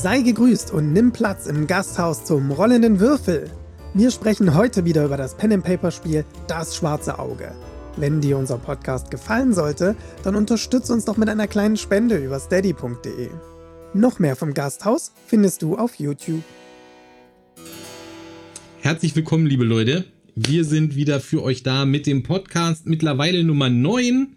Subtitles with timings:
[0.00, 3.50] Sei gegrüßt und nimm Platz im Gasthaus zum rollenden Würfel.
[3.94, 7.52] Wir sprechen heute wieder über das Pen and Paper Spiel Das schwarze Auge.
[7.96, 12.38] Wenn dir unser Podcast gefallen sollte, dann unterstütze uns doch mit einer kleinen Spende über
[12.38, 13.28] steady.de.
[13.92, 16.44] Noch mehr vom Gasthaus findest du auf YouTube.
[18.80, 20.04] Herzlich willkommen, liebe Leute.
[20.36, 24.28] Wir sind wieder für euch da mit dem Podcast mittlerweile Nummer 9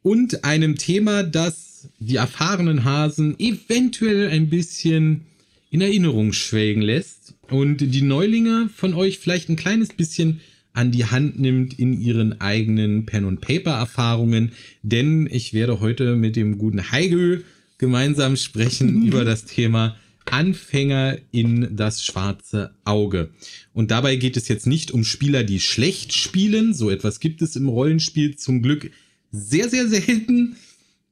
[0.00, 5.22] und einem Thema, das die erfahrenen Hasen eventuell ein bisschen
[5.70, 10.40] in Erinnerung schwelgen lässt und die Neulinge von euch vielleicht ein kleines bisschen
[10.72, 16.36] an die Hand nimmt in ihren eigenen Pen- und Paper-Erfahrungen, denn ich werde heute mit
[16.36, 17.40] dem guten Heigö
[17.78, 19.96] gemeinsam sprechen über das Thema
[20.30, 23.30] Anfänger in das schwarze Auge.
[23.72, 26.74] Und dabei geht es jetzt nicht um Spieler, die schlecht spielen.
[26.74, 28.90] So etwas gibt es im Rollenspiel zum Glück
[29.30, 30.56] sehr, sehr selten.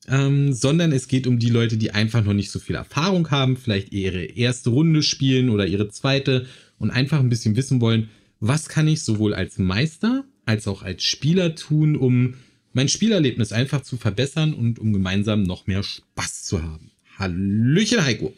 [0.09, 3.57] Ähm, sondern es geht um die Leute, die einfach noch nicht so viel Erfahrung haben,
[3.57, 6.47] vielleicht ihre erste Runde spielen oder ihre zweite
[6.79, 11.03] und einfach ein bisschen wissen wollen, was kann ich sowohl als Meister als auch als
[11.03, 12.35] Spieler tun, um
[12.73, 16.91] mein Spielerlebnis einfach zu verbessern und um gemeinsam noch mehr Spaß zu haben.
[17.19, 18.33] Hallöchen, Heiko.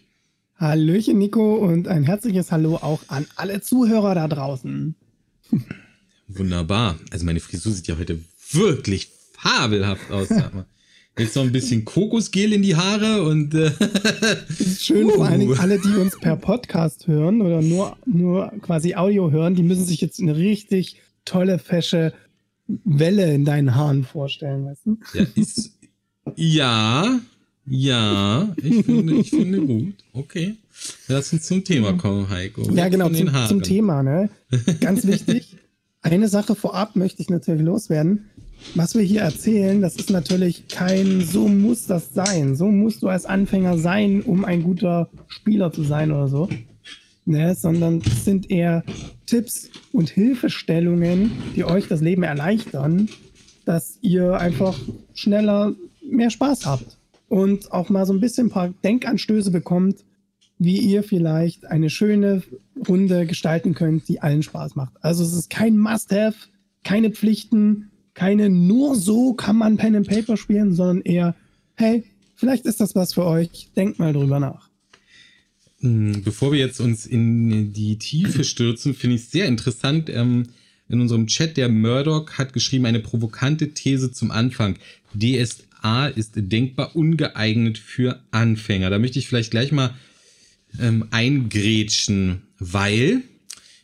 [0.56, 4.94] Hallöchen, Nico, und ein herzliches Hallo auch an alle Zuhörer da draußen.
[6.28, 6.98] Wunderbar.
[7.10, 8.18] Also meine Frisur sieht ja heute
[8.52, 10.28] wirklich fabelhaft aus.
[10.28, 10.66] Sag mal.
[11.18, 13.70] Jetzt noch ein bisschen Kokosgel in die Haare und äh,
[14.78, 15.10] schön, uh.
[15.12, 19.54] vor allen Dingen alle, die uns per Podcast hören oder nur, nur quasi Audio hören,
[19.54, 22.12] die müssen sich jetzt eine richtig tolle, fesche
[22.66, 24.98] Welle in deinen Haaren vorstellen, weißt du?
[25.14, 25.78] Ja, ist,
[26.34, 27.20] ja,
[27.64, 29.94] ja, ich finde, ich finde gut.
[30.12, 30.56] Okay.
[31.08, 32.70] Lass uns zum Thema kommen, Heiko.
[32.72, 34.28] Ja, genau, zum, zum Thema, ne?
[34.80, 35.56] Ganz wichtig.
[36.02, 38.26] Eine Sache vorab möchte ich natürlich loswerden
[38.74, 42.56] was wir hier erzählen, das ist natürlich kein, so muss das sein.
[42.56, 46.48] So musst du als Anfänger sein, um ein guter Spieler zu sein oder so.
[47.28, 48.84] Ne, sondern es sind eher
[49.26, 53.08] Tipps und Hilfestellungen, die euch das Leben erleichtern,
[53.64, 54.78] dass ihr einfach
[55.12, 55.74] schneller
[56.08, 60.04] mehr Spaß habt und auch mal so ein bisschen ein paar Denkanstöße bekommt,
[60.58, 62.42] wie ihr vielleicht eine schöne
[62.88, 64.94] Runde gestalten könnt, die allen Spaß macht.
[65.00, 66.36] Also es ist kein Must-Have,
[66.84, 71.36] keine Pflichten, keine nur so kann man Pen and Paper spielen, sondern eher,
[71.74, 72.02] hey,
[72.34, 74.70] vielleicht ist das was für euch, denkt mal drüber nach.
[75.80, 80.08] Hm, bevor wir jetzt uns in die Tiefe stürzen, finde ich es sehr interessant.
[80.08, 80.46] Ähm,
[80.88, 84.78] in unserem Chat, der Murdoch hat geschrieben, eine provokante These zum Anfang.
[85.12, 88.88] DSA ist denkbar ungeeignet für Anfänger.
[88.88, 89.94] Da möchte ich vielleicht gleich mal
[90.80, 93.22] ähm, eingrätschen, weil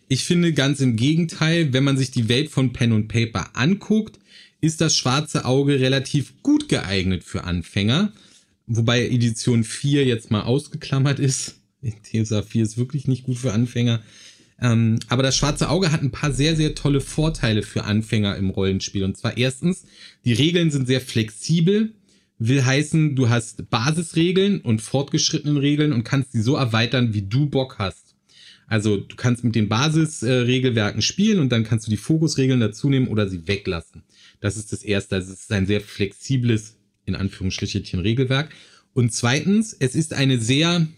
[0.09, 4.19] ich finde ganz im Gegenteil, wenn man sich die Welt von Pen und Paper anguckt,
[4.63, 8.13] ist das schwarze Auge relativ gut geeignet für Anfänger.
[8.67, 11.57] Wobei Edition 4 jetzt mal ausgeklammert ist.
[12.05, 14.01] TSA 4 ist wirklich nicht gut für Anfänger.
[14.61, 18.51] Ähm, aber das schwarze Auge hat ein paar sehr, sehr tolle Vorteile für Anfänger im
[18.51, 19.03] Rollenspiel.
[19.03, 19.85] Und zwar erstens,
[20.25, 21.93] die Regeln sind sehr flexibel.
[22.39, 27.47] Will heißen, du hast Basisregeln und fortgeschrittenen Regeln und kannst die so erweitern, wie du
[27.47, 28.15] Bock hast.
[28.69, 32.89] Also du kannst mit den Basisregelwerken äh, spielen und dann kannst du die Fokusregeln dazu
[32.89, 34.03] nehmen oder sie weglassen.
[34.43, 35.15] Das ist das Erste.
[35.15, 36.75] Also es ist ein sehr flexibles,
[37.07, 38.51] in Anführungsstrichen, Regelwerk.
[38.93, 40.89] Und zweitens, es ist eine sehr,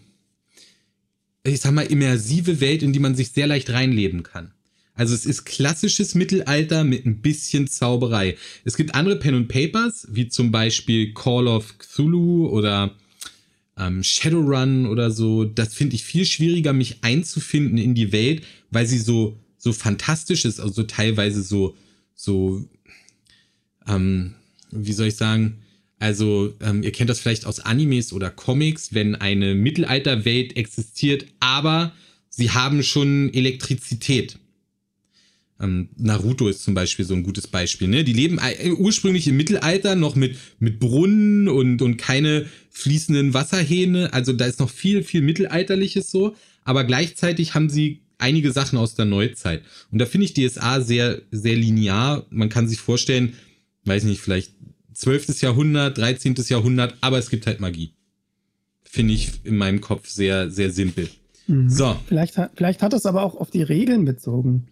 [1.43, 4.51] ich sag mal, immersive Welt, in die man sich sehr leicht reinleben kann.
[4.95, 8.35] Also es ist klassisches Mittelalter mit ein bisschen Zauberei.
[8.63, 12.95] Es gibt andere Pen und Papers, wie zum Beispiel Call of Cthulhu oder
[13.77, 15.45] ähm, Shadowrun oder so.
[15.45, 20.45] Das finde ich viel schwieriger, mich einzufinden in die Welt, weil sie so so fantastisch
[20.45, 21.75] ist, also teilweise so
[22.13, 22.65] so
[23.87, 24.33] ähm,
[24.71, 25.59] wie soll ich sagen,
[25.99, 31.93] also ähm, ihr kennt das vielleicht aus Animes oder Comics, wenn eine Mittelalterwelt existiert, aber
[32.29, 34.37] sie haben schon Elektrizität.
[35.59, 37.87] Ähm, Naruto ist zum Beispiel so ein gutes Beispiel.
[37.87, 38.03] Ne?
[38.03, 44.11] Die leben äh, ursprünglich im Mittelalter noch mit, mit Brunnen und, und keine fließenden Wasserhähne.
[44.11, 46.35] Also da ist noch viel, viel Mittelalterliches so.
[46.65, 49.61] Aber gleichzeitig haben sie einige Sachen aus der Neuzeit.
[49.91, 52.25] Und da finde ich DSA sehr, sehr linear.
[52.29, 53.33] Man kann sich vorstellen,
[53.85, 54.53] weiß nicht, vielleicht
[54.93, 55.41] 12.
[55.41, 56.35] Jahrhundert, 13.
[56.47, 57.93] Jahrhundert, aber es gibt halt Magie.
[58.83, 61.09] Finde ich in meinem Kopf sehr, sehr simpel.
[61.47, 61.69] Mhm.
[61.69, 61.95] So.
[62.07, 64.67] Vielleicht, vielleicht hat es aber auch auf die Regeln bezogen.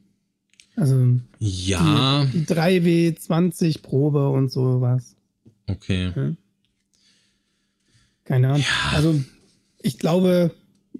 [0.75, 2.25] Also ja.
[2.33, 5.15] Die, die 3W20 Probe und sowas.
[5.67, 6.07] Okay.
[6.07, 6.35] okay.
[8.23, 8.61] Keine Ahnung.
[8.61, 8.97] Ja.
[8.97, 9.21] Also
[9.81, 10.51] ich glaube,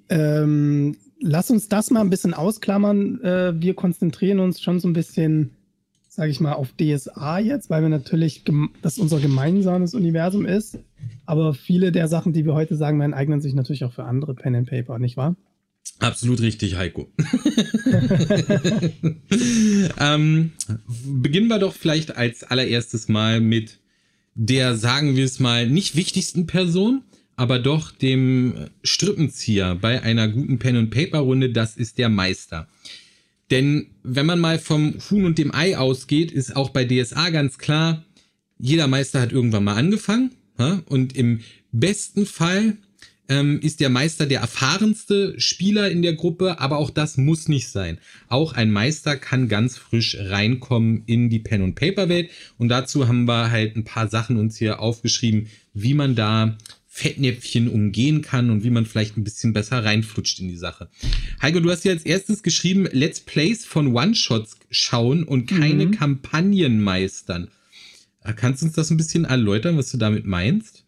[0.10, 3.22] ähm, lass uns das mal ein bisschen ausklammern.
[3.22, 5.52] Äh, wir konzentrieren uns schon so ein bisschen
[6.14, 8.44] sage ich mal, auf DSA jetzt, weil wir natürlich,
[8.84, 10.78] dass unser gemeinsames Universum ist.
[11.26, 14.36] Aber viele der Sachen, die wir heute sagen werden, eignen sich natürlich auch für andere
[14.36, 15.36] Pen and Paper, nicht wahr?
[15.98, 17.12] Absolut richtig, Heiko.
[20.00, 20.52] ähm,
[21.06, 23.80] beginnen wir doch vielleicht als allererstes mal mit
[24.36, 27.02] der, sagen wir es mal, nicht wichtigsten Person,
[27.36, 32.68] aber doch dem Strippenzieher bei einer guten Pen-and-Paper-Runde, das ist der Meister.
[33.52, 37.58] Denn wenn man mal vom Huhn und dem Ei ausgeht, ist auch bei DSA ganz
[37.58, 38.04] klar,
[38.58, 40.32] jeder Meister hat irgendwann mal angefangen.
[40.88, 41.42] Und im
[41.72, 42.78] besten Fall
[43.30, 47.70] ähm, ist der Meister der erfahrenste Spieler in der Gruppe, aber auch das muss nicht
[47.70, 47.98] sein.
[48.28, 52.30] Auch ein Meister kann ganz frisch reinkommen in die Pen- und Paper-Welt.
[52.58, 56.58] Und dazu haben wir halt ein paar Sachen uns hier aufgeschrieben, wie man da
[56.96, 60.90] Fettnäpfchen umgehen kann und wie man vielleicht ein bisschen besser reinflutscht in die Sache.
[61.42, 65.92] Heiko, du hast ja als erstes geschrieben, Let's Plays von One-Shots schauen und keine mhm.
[65.92, 67.48] Kampagnen meistern.
[68.24, 70.86] Äh, kannst du uns das ein bisschen erläutern, was du damit meinst?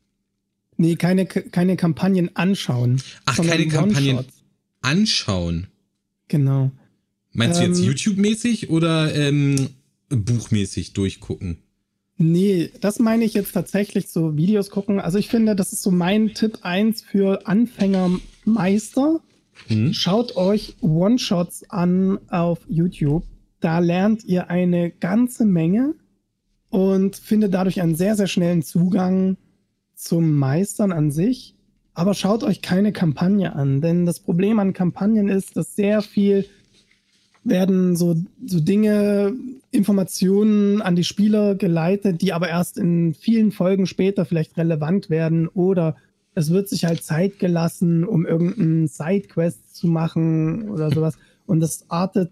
[0.77, 3.01] Nee, keine, keine Kampagnen anschauen.
[3.25, 4.25] Ach, keine Kampagnen
[4.81, 5.65] anschauen.
[6.27, 6.71] Genau.
[7.33, 9.69] Meinst ähm, du jetzt ähm, YouTube-mäßig oder ähm,
[10.09, 11.63] buchmäßig durchgucken?
[12.17, 14.99] Nee, das meine ich jetzt tatsächlich so Videos gucken.
[14.99, 19.19] Also ich finde, das ist so mein Tipp 1 für Anfängermeister.
[19.67, 19.93] Mhm.
[19.93, 23.23] Schaut euch One-Shots an auf YouTube.
[23.59, 25.95] Da lernt ihr eine ganze Menge
[26.69, 29.37] und findet dadurch einen sehr, sehr schnellen Zugang
[29.95, 31.55] zum Meistern an sich.
[31.93, 36.45] Aber schaut euch keine Kampagne an, denn das Problem an Kampagnen ist, dass sehr viel
[37.45, 38.15] werden so,
[38.45, 39.33] so Dinge,
[39.71, 45.47] Informationen an die Spieler geleitet, die aber erst in vielen Folgen später vielleicht relevant werden
[45.47, 45.95] oder
[46.33, 51.17] es wird sich halt Zeit gelassen, um irgendeinen Sidequest zu machen oder sowas.
[51.45, 52.31] Und das artet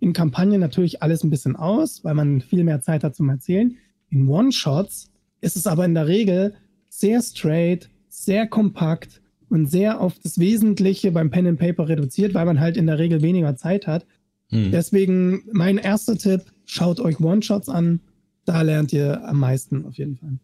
[0.00, 3.76] in Kampagnen natürlich alles ein bisschen aus, weil man viel mehr Zeit hat zum Erzählen.
[4.10, 5.10] In One-Shots
[5.40, 6.54] ist es aber in der Regel
[6.88, 9.20] sehr straight, sehr kompakt
[9.50, 12.98] und sehr auf das Wesentliche beim Pen and Paper reduziert, weil man halt in der
[12.98, 14.06] Regel weniger Zeit hat.
[14.50, 14.70] Hm.
[14.70, 18.00] Deswegen mein erster Tipp, schaut euch One-Shots an.
[18.44, 20.38] Da lernt ihr am meisten auf jeden Fall.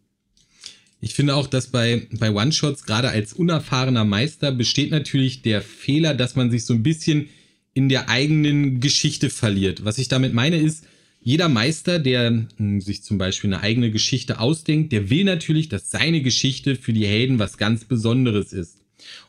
[1.02, 6.14] Ich finde auch, dass bei, bei One-Shots, gerade als unerfahrener Meister, besteht natürlich der Fehler,
[6.14, 7.29] dass man sich so ein bisschen
[7.73, 9.85] in der eigenen Geschichte verliert.
[9.85, 10.85] Was ich damit meine ist,
[11.23, 15.91] jeder Meister, der hm, sich zum Beispiel eine eigene Geschichte ausdenkt, der will natürlich, dass
[15.91, 18.79] seine Geschichte für die Helden was ganz Besonderes ist.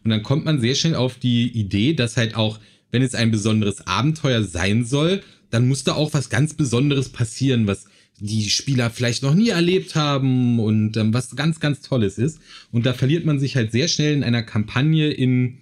[0.04, 2.60] Und dann kommt man sehr schnell auf die Idee, dass halt auch
[2.92, 7.68] wenn es ein besonderes Abenteuer sein soll, dann muss da auch was ganz Besonderes passieren,
[7.68, 7.86] was
[8.20, 12.40] die Spieler vielleicht noch nie erlebt haben und ähm, was ganz, ganz Tolles ist.
[12.72, 15.58] Und da verliert man sich halt sehr schnell in einer Kampagne in,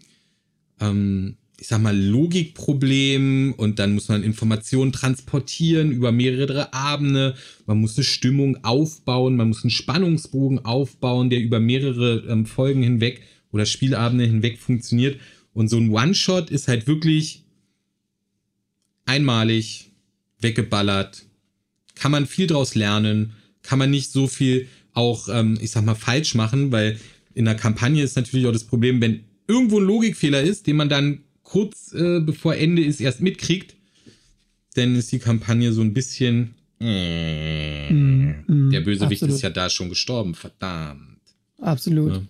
[0.81, 7.35] ähm, ich sag mal, Logikproblemen und dann muss man Informationen transportieren über mehrere Abende.
[7.65, 12.83] Man muss eine Stimmung aufbauen, man muss einen Spannungsbogen aufbauen, der über mehrere ähm, Folgen
[12.83, 13.21] hinweg
[13.51, 15.17] oder Spielabende hinweg funktioniert.
[15.59, 17.43] Und so ein One-Shot ist halt wirklich
[19.05, 19.91] einmalig
[20.39, 21.25] weggeballert.
[21.95, 25.95] Kann man viel draus lernen, kann man nicht so viel auch, ähm, ich sag mal,
[25.95, 26.97] falsch machen, weil
[27.33, 30.87] in der Kampagne ist natürlich auch das Problem, wenn irgendwo ein Logikfehler ist, den man
[30.87, 33.75] dann kurz äh, bevor Ende ist erst mitkriegt,
[34.75, 36.55] dann ist die Kampagne so ein bisschen.
[36.79, 39.35] Äh, mm, der Bösewicht absolut.
[39.35, 41.19] ist ja da schon gestorben, verdammt.
[41.57, 42.13] Absolut.
[42.13, 42.21] Ja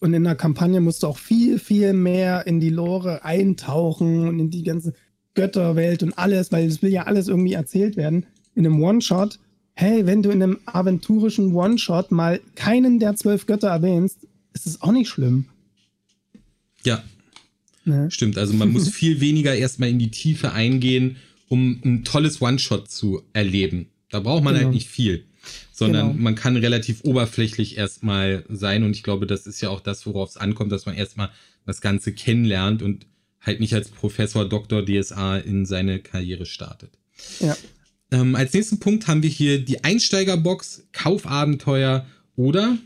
[0.00, 4.38] und in der Kampagne musst du auch viel, viel mehr in die Lore eintauchen und
[4.38, 4.94] in die ganze
[5.34, 8.26] Götterwelt und alles, weil es will ja alles irgendwie erzählt werden.
[8.54, 9.38] In einem One-Shot,
[9.74, 14.82] hey, wenn du in einem aventurischen One-Shot mal keinen der zwölf Götter erwähnst, ist es
[14.82, 15.46] auch nicht schlimm.
[16.84, 17.02] Ja.
[17.84, 18.10] Ne?
[18.10, 21.16] Stimmt, also man muss viel weniger erstmal in die Tiefe eingehen,
[21.48, 23.86] um ein tolles One-Shot zu erleben.
[24.10, 24.68] Da braucht man halt genau.
[24.68, 25.27] halt nicht viel
[25.78, 26.22] sondern genau.
[26.22, 28.82] man kann relativ oberflächlich erstmal sein.
[28.82, 31.30] Und ich glaube, das ist ja auch das, worauf es ankommt, dass man erstmal
[31.66, 33.06] das Ganze kennenlernt und
[33.40, 34.84] halt nicht als Professor Dr.
[34.84, 36.90] DSA in seine Karriere startet.
[37.38, 37.56] Ja.
[38.10, 42.04] Ähm, als nächsten Punkt haben wir hier die Einsteigerbox, Kaufabenteuer
[42.34, 42.76] oder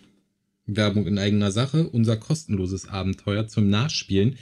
[0.66, 4.36] Werbung in eigener Sache, unser kostenloses Abenteuer zum Nachspielen.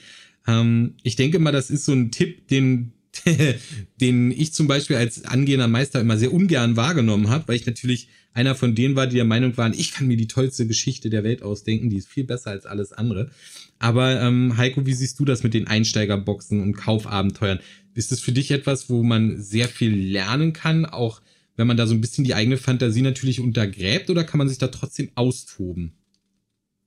[0.49, 2.95] Ähm, ich denke mal, das ist so ein Tipp, den
[4.01, 8.09] den ich zum Beispiel als angehender Meister immer sehr ungern wahrgenommen habe, weil ich natürlich
[8.33, 11.25] einer von denen war, die der Meinung waren, ich kann mir die tollste Geschichte der
[11.25, 13.31] Welt ausdenken, die ist viel besser als alles andere.
[13.79, 17.61] Aber ähm, Heiko, wie siehst du das mit den Einsteigerboxen und Kaufabenteuern?
[17.95, 21.21] Ist das für dich etwas, wo man sehr viel lernen kann, auch
[21.57, 24.59] wenn man da so ein bisschen die eigene Fantasie natürlich untergräbt, oder kann man sich
[24.59, 25.93] da trotzdem austoben?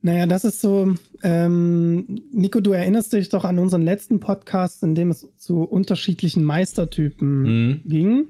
[0.06, 4.96] Naja, das ist so, ähm, Nico, du erinnerst dich doch an unseren letzten Podcast, in
[4.96, 7.82] dem es zu unterschiedlichen Meistertypen mhm.
[7.86, 8.28] ging.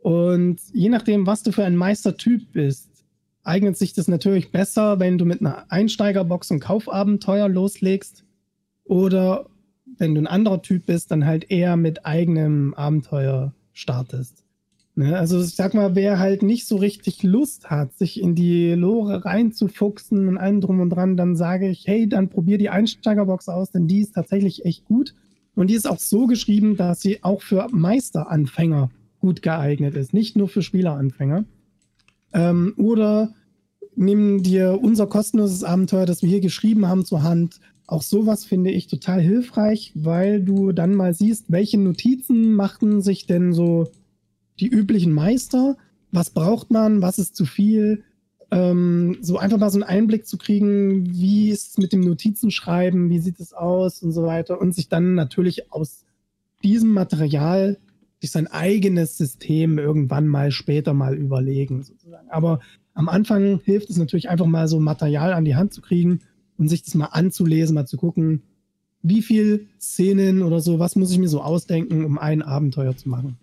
[0.00, 2.90] Und je nachdem, was du für ein Meistertyp bist,
[3.44, 8.24] eignet sich das natürlich besser, wenn du mit einer Einsteigerbox und Kaufabenteuer loslegst.
[8.82, 9.46] Oder
[9.98, 14.41] wenn du ein anderer Typ bist, dann halt eher mit eigenem Abenteuer startest.
[14.94, 15.18] Ne?
[15.18, 19.24] Also ich sag mal, wer halt nicht so richtig Lust hat, sich in die Lore
[19.24, 23.70] reinzufuchsen und allem drum und dran, dann sage ich, hey, dann probier die Einsteigerbox aus,
[23.70, 25.14] denn die ist tatsächlich echt gut.
[25.54, 30.36] Und die ist auch so geschrieben, dass sie auch für Meisteranfänger gut geeignet ist, nicht
[30.36, 31.44] nur für Spieleranfänger.
[32.34, 33.32] Ähm, oder
[33.94, 37.60] nimm dir unser kostenloses Abenteuer, das wir hier geschrieben haben, zur Hand.
[37.86, 43.26] Auch sowas finde ich total hilfreich, weil du dann mal siehst, welche Notizen machten sich
[43.26, 43.88] denn so
[44.60, 45.76] die üblichen Meister.
[46.10, 47.02] Was braucht man?
[47.02, 48.04] Was ist zu viel?
[48.50, 53.08] Ähm, so einfach mal so einen Einblick zu kriegen, wie ist es mit dem Notizenschreiben,
[53.08, 54.60] wie sieht es aus und so weiter.
[54.60, 56.04] Und sich dann natürlich aus
[56.62, 57.78] diesem Material
[58.20, 62.30] sich sein eigenes System irgendwann mal später mal überlegen, sozusagen.
[62.30, 62.60] Aber
[62.94, 66.20] am Anfang hilft es natürlich einfach mal so Material an die Hand zu kriegen
[66.56, 68.42] und sich das mal anzulesen, mal zu gucken,
[69.02, 73.08] wie viel Szenen oder so, was muss ich mir so ausdenken, um ein Abenteuer zu
[73.08, 73.38] machen.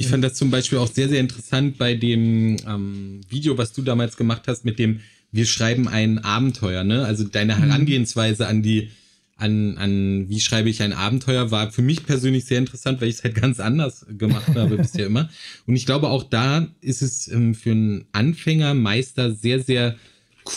[0.00, 3.82] Ich fand das zum Beispiel auch sehr, sehr interessant bei dem ähm, Video, was du
[3.82, 7.04] damals gemacht hast, mit dem Wir schreiben ein Abenteuer, ne?
[7.04, 7.64] Also deine mhm.
[7.64, 8.90] Herangehensweise an die,
[9.36, 13.16] an, an wie schreibe ich ein Abenteuer, war für mich persönlich sehr interessant, weil ich
[13.16, 15.28] es halt ganz anders gemacht habe bisher immer.
[15.66, 19.96] Und ich glaube, auch da ist es ähm, für einen Anfänger, Meister sehr, sehr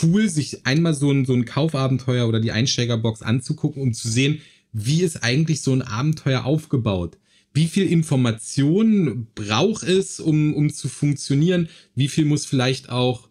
[0.02, 4.40] cool, sich einmal so ein, so ein Kaufabenteuer oder die Einsteigerbox anzugucken, um zu sehen,
[4.72, 7.18] wie ist eigentlich so ein Abenteuer aufgebaut
[7.54, 11.68] wie viel Information braucht es, um, um zu funktionieren?
[11.94, 13.28] Wie viel muss vielleicht auch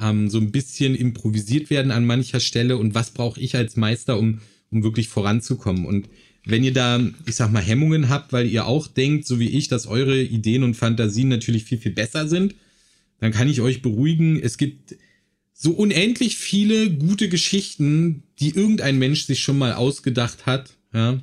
[0.00, 2.76] ähm, so ein bisschen improvisiert werden an mancher Stelle?
[2.76, 5.86] Und was brauche ich als Meister, um, um wirklich voranzukommen?
[5.86, 6.08] Und
[6.44, 9.68] wenn ihr da, ich sag mal, Hemmungen habt, weil ihr auch denkt, so wie ich,
[9.68, 12.56] dass eure Ideen und Fantasien natürlich viel, viel besser sind,
[13.20, 14.40] dann kann ich euch beruhigen.
[14.40, 14.96] Es gibt
[15.52, 20.76] so unendlich viele gute Geschichten, die irgendein Mensch sich schon mal ausgedacht hat.
[20.92, 21.20] Ja,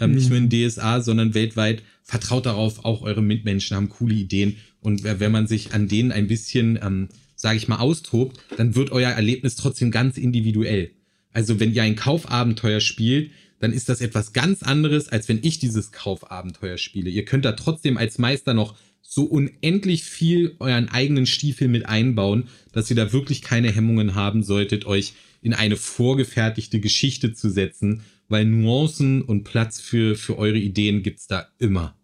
[0.00, 0.16] ähm, mhm.
[0.16, 1.82] nicht nur in DSA, sondern weltweit.
[2.02, 4.56] Vertraut darauf, auch eure Mitmenschen haben coole Ideen.
[4.80, 8.90] Und wenn man sich an denen ein bisschen, ähm, sage ich mal, austobt, dann wird
[8.90, 10.90] euer Erlebnis trotzdem ganz individuell.
[11.32, 13.30] Also wenn ihr ein Kaufabenteuer spielt,
[13.60, 17.10] dann ist das etwas ganz anderes, als wenn ich dieses Kaufabenteuer spiele.
[17.10, 22.48] Ihr könnt da trotzdem als Meister noch so unendlich viel euren eigenen Stiefel mit einbauen,
[22.72, 28.02] dass ihr da wirklich keine Hemmungen haben solltet, euch in eine vorgefertigte Geschichte zu setzen
[28.30, 31.94] weil Nuancen und Platz für, für eure Ideen gibt es da immer.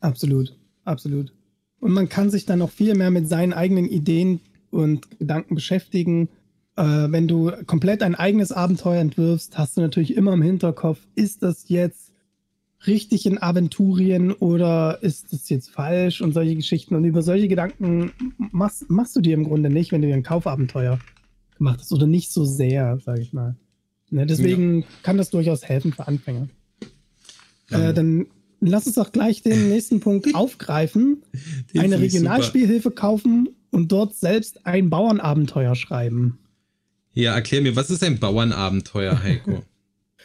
[0.00, 1.32] Absolut, absolut.
[1.80, 6.28] Und man kann sich dann noch viel mehr mit seinen eigenen Ideen und Gedanken beschäftigen.
[6.76, 11.42] Äh, wenn du komplett ein eigenes Abenteuer entwirfst, hast du natürlich immer im Hinterkopf, ist
[11.42, 12.12] das jetzt
[12.86, 16.94] richtig in Aventurien oder ist das jetzt falsch und solche Geschichten.
[16.94, 20.22] Und über solche Gedanken machst, machst du dir im Grunde nicht, wenn du dir ein
[20.22, 20.98] Kaufabenteuer
[21.58, 23.56] gemacht hast oder nicht so sehr, sage ich mal.
[24.16, 24.86] Ne, deswegen ja.
[25.02, 26.48] kann das durchaus helfen für Anfänger.
[27.68, 27.90] Ja.
[27.90, 28.24] Äh, dann
[28.60, 31.22] lass uns doch gleich den nächsten Punkt aufgreifen.
[31.74, 36.38] Den Eine Regionalspielhilfe kaufen und dort selbst ein Bauernabenteuer schreiben.
[37.12, 39.62] Ja, erklär mir, was ist ein Bauernabenteuer, Heiko?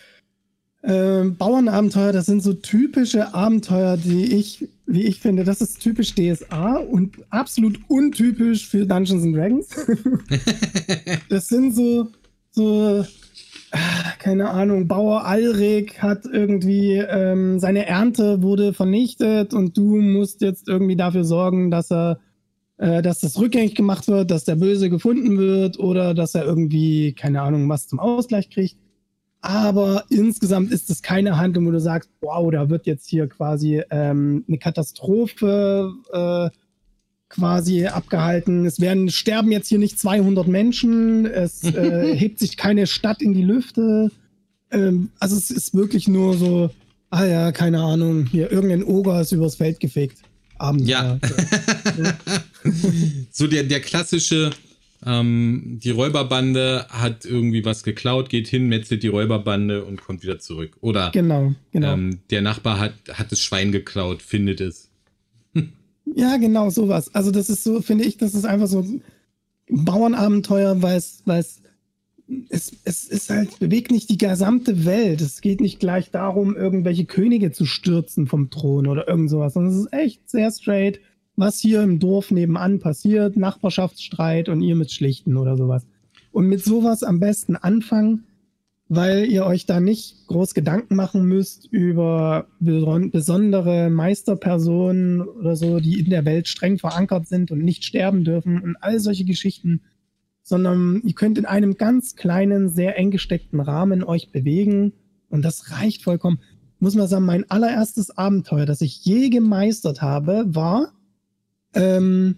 [0.84, 6.16] ähm, Bauernabenteuer, das sind so typische Abenteuer, die ich, wie ich finde, das ist typisch
[6.16, 9.68] DSA und absolut untypisch für Dungeons and Dragons.
[11.30, 12.10] das sind so,
[12.52, 13.06] so
[14.20, 20.68] keine Ahnung, Bauer Alrik hat irgendwie ähm, seine Ernte wurde vernichtet und du musst jetzt
[20.68, 22.20] irgendwie dafür sorgen, dass er,
[22.78, 27.14] äh, dass das rückgängig gemacht wird, dass der Böse gefunden wird oder dass er irgendwie,
[27.14, 28.78] keine Ahnung, was zum Ausgleich kriegt.
[29.42, 33.82] Aber insgesamt ist es keine Handlung, wo du sagst, wow, da wird jetzt hier quasi
[33.90, 36.50] ähm, eine Katastrophe äh,
[37.32, 38.66] quasi abgehalten.
[38.66, 41.26] Es werden sterben jetzt hier nicht 200 Menschen.
[41.26, 44.12] Es äh, hebt sich keine Stadt in die Lüfte.
[44.70, 46.70] Ähm, also es ist wirklich nur so,
[47.10, 50.20] ah ja, keine Ahnung, hier irgendein Oger ist übers Feld gefegt.
[50.58, 50.88] Abend.
[50.88, 51.20] Ja.
[53.32, 54.52] so der, der klassische,
[55.04, 60.38] ähm, die Räuberbande hat irgendwie was geklaut, geht hin, metzelt die Räuberbande und kommt wieder
[60.38, 60.78] zurück.
[60.82, 61.94] Oder genau, genau.
[61.94, 64.91] Ähm, der Nachbar hat, hat das Schwein geklaut, findet es.
[66.14, 67.14] Ja, genau, sowas.
[67.14, 69.02] Also das ist so, finde ich, das ist einfach so ein
[69.70, 71.62] Bauernabenteuer, weil es, weil es,
[72.50, 75.22] es, es ist halt, bewegt nicht die gesamte Welt.
[75.22, 79.74] Es geht nicht gleich darum, irgendwelche Könige zu stürzen vom Thron oder irgend sowas, sondern
[79.74, 81.00] es ist echt sehr straight,
[81.36, 85.86] was hier im Dorf nebenan passiert, Nachbarschaftsstreit und ihr mit schlichten oder sowas.
[86.32, 88.26] Und mit sowas am besten anfangen,
[88.94, 96.02] weil ihr euch da nicht groß Gedanken machen müsst über besondere Meisterpersonen oder so, die
[96.02, 99.80] in der Welt streng verankert sind und nicht sterben dürfen und all solche Geschichten,
[100.44, 104.92] sondern ihr könnt in einem ganz kleinen, sehr eng gesteckten Rahmen euch bewegen
[105.30, 106.42] und das reicht vollkommen.
[106.80, 110.92] Muss man sagen, mein allererstes Abenteuer, das ich je gemeistert habe, war
[111.76, 112.36] ähm,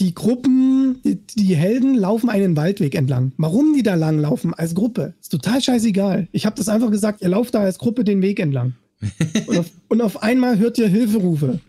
[0.00, 3.32] die Gruppen, die, die, Helden laufen einen Waldweg entlang.
[3.36, 6.26] Warum die da lang laufen als Gruppe, ist total scheißegal.
[6.32, 8.74] Ich habe das einfach gesagt, ihr lauft da als Gruppe den Weg entlang.
[9.46, 11.60] und, auf, und auf einmal hört ihr Hilferufe.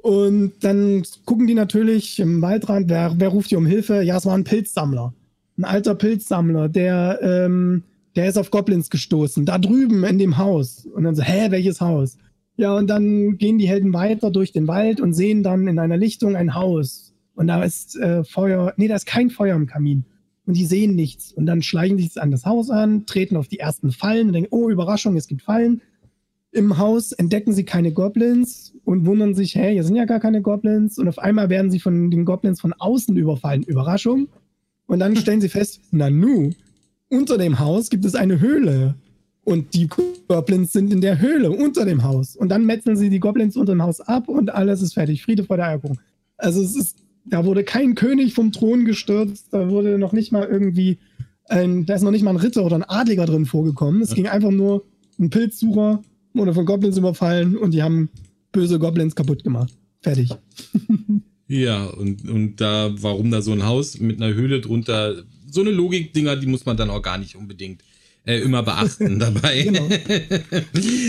[0.00, 4.02] Und dann gucken die natürlich im Waldrand, wer, wer ruft hier um Hilfe?
[4.02, 5.12] Ja, es war ein Pilzsammler.
[5.58, 7.82] Ein alter Pilzsammler, der, ähm,
[8.14, 10.86] der ist auf Goblins gestoßen, da drüben in dem Haus.
[10.94, 12.16] Und dann so, hä, welches Haus?
[12.56, 15.96] Ja, und dann gehen die Helden weiter durch den Wald und sehen dann in einer
[15.96, 17.05] Lichtung ein Haus.
[17.36, 20.04] Und da ist äh, Feuer, nee, da ist kein Feuer im Kamin.
[20.46, 21.32] Und die sehen nichts.
[21.32, 24.48] Und dann schleichen sich an das Haus an, treten auf die ersten Fallen und denken,
[24.50, 25.82] oh, Überraschung, es gibt Fallen.
[26.52, 30.40] Im Haus entdecken sie keine Goblins und wundern sich, hey, hier sind ja gar keine
[30.40, 30.98] Goblins.
[30.98, 33.64] Und auf einmal werden sie von den Goblins von außen überfallen.
[33.64, 34.28] Überraschung.
[34.86, 36.52] Und dann stellen sie fest, Nanu,
[37.10, 38.94] unter dem Haus gibt es eine Höhle.
[39.44, 39.88] Und die
[40.28, 42.34] Goblins sind in der Höhle unter dem Haus.
[42.34, 45.22] Und dann metzeln sie die Goblins unter dem Haus ab und alles ist fertig.
[45.22, 46.00] Friede vor der Eierkuchen.
[46.36, 50.46] Also es ist da wurde kein König vom Thron gestürzt, da wurde noch nicht mal
[50.46, 50.98] irgendwie,
[51.48, 54.02] ein, da ist noch nicht mal ein Ritter oder ein Adliger drin vorgekommen.
[54.02, 54.16] Es ja.
[54.16, 54.84] ging einfach nur
[55.18, 56.02] ein Pilzsucher,
[56.34, 58.10] wurde von Goblins überfallen und die haben
[58.52, 59.72] böse Goblins kaputt gemacht.
[60.00, 60.30] Fertig.
[61.48, 65.70] ja, und, und da, warum da so ein Haus mit einer Höhle drunter, so eine
[65.70, 67.82] Logik-Dinger, die muss man dann auch gar nicht unbedingt
[68.26, 69.62] äh, immer beachten dabei.
[69.62, 69.88] genau.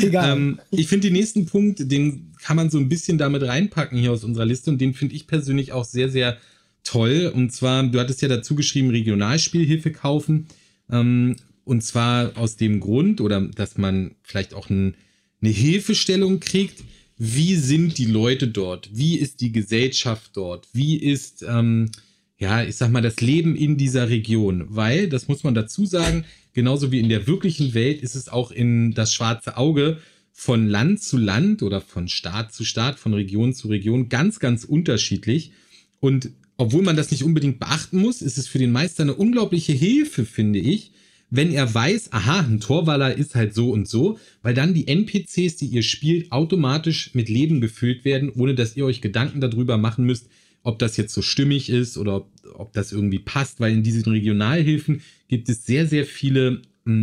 [0.02, 0.32] Egal.
[0.38, 4.13] ähm, ich finde den nächsten Punkt, den kann man so ein bisschen damit reinpacken hier
[4.13, 6.38] aus unserer Liste und den finde ich persönlich auch sehr, sehr
[6.86, 7.30] toll.
[7.36, 10.48] Und zwar, du hattest ja dazu geschrieben, Regionalspielhilfe kaufen.
[10.89, 11.36] Ähm,
[11.66, 14.96] und zwar aus dem Grund, oder dass man vielleicht auch ein,
[15.42, 16.86] eine Hilfestellung kriegt.
[17.18, 18.92] Wie sind die Leute dort?
[18.94, 20.70] Wie ist die Gesellschaft dort?
[20.72, 21.92] Wie ist, ähm,
[22.38, 24.68] ja, ich sag mal, das Leben in dieser Region?
[24.70, 26.24] Weil, das muss man dazu sagen,
[26.54, 29.98] genauso wie in der wirklichen Welt ist es auch in das schwarze Auge
[30.40, 34.66] von Land zu Land oder von Staat zu Staat, von Region zu Region ganz, ganz
[34.66, 35.52] unterschiedlich.
[36.00, 39.74] Und obwohl man das nicht unbedingt beachten muss, ist es für den Meister eine unglaubliche
[39.74, 40.92] Hilfe, finde ich,
[41.32, 45.56] wenn er weiß, aha, ein Torwaller ist halt so und so, weil dann die NPCs,
[45.56, 50.06] die ihr spielt, automatisch mit Leben gefüllt werden, ohne dass ihr euch Gedanken darüber machen
[50.06, 50.28] müsst,
[50.62, 54.12] ob das jetzt so stimmig ist oder ob, ob das irgendwie passt, weil in diesen
[54.12, 56.62] Regionalhilfen gibt es sehr, sehr viele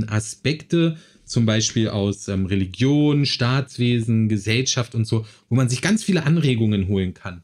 [0.08, 6.24] Aspekte, zum Beispiel aus ähm, Religion, Staatswesen, Gesellschaft und so, wo man sich ganz viele
[6.24, 7.42] Anregungen holen kann.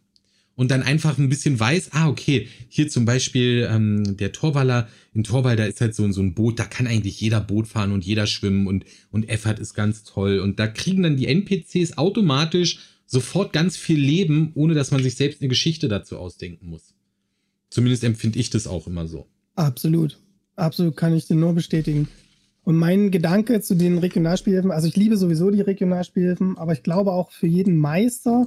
[0.55, 5.25] Und dann einfach ein bisschen weiß, ah, okay, hier zum Beispiel ähm, der Torwaller, in
[5.25, 8.05] Torwall, da ist halt so, so ein Boot, da kann eigentlich jeder Boot fahren und
[8.05, 10.39] jeder schwimmen und, und Effert ist ganz toll.
[10.39, 15.15] Und da kriegen dann die NPCs automatisch sofort ganz viel Leben, ohne dass man sich
[15.15, 16.95] selbst eine Geschichte dazu ausdenken muss.
[17.71, 19.27] Zumindest empfinde ich das auch immer so.
[19.55, 20.19] Absolut.
[20.57, 22.07] Absolut kann ich dir nur bestätigen.
[22.71, 27.11] Und mein Gedanke zu den Regionalspielhilfen, also ich liebe sowieso die Regionalspielhilfen, aber ich glaube
[27.11, 28.47] auch für jeden Meister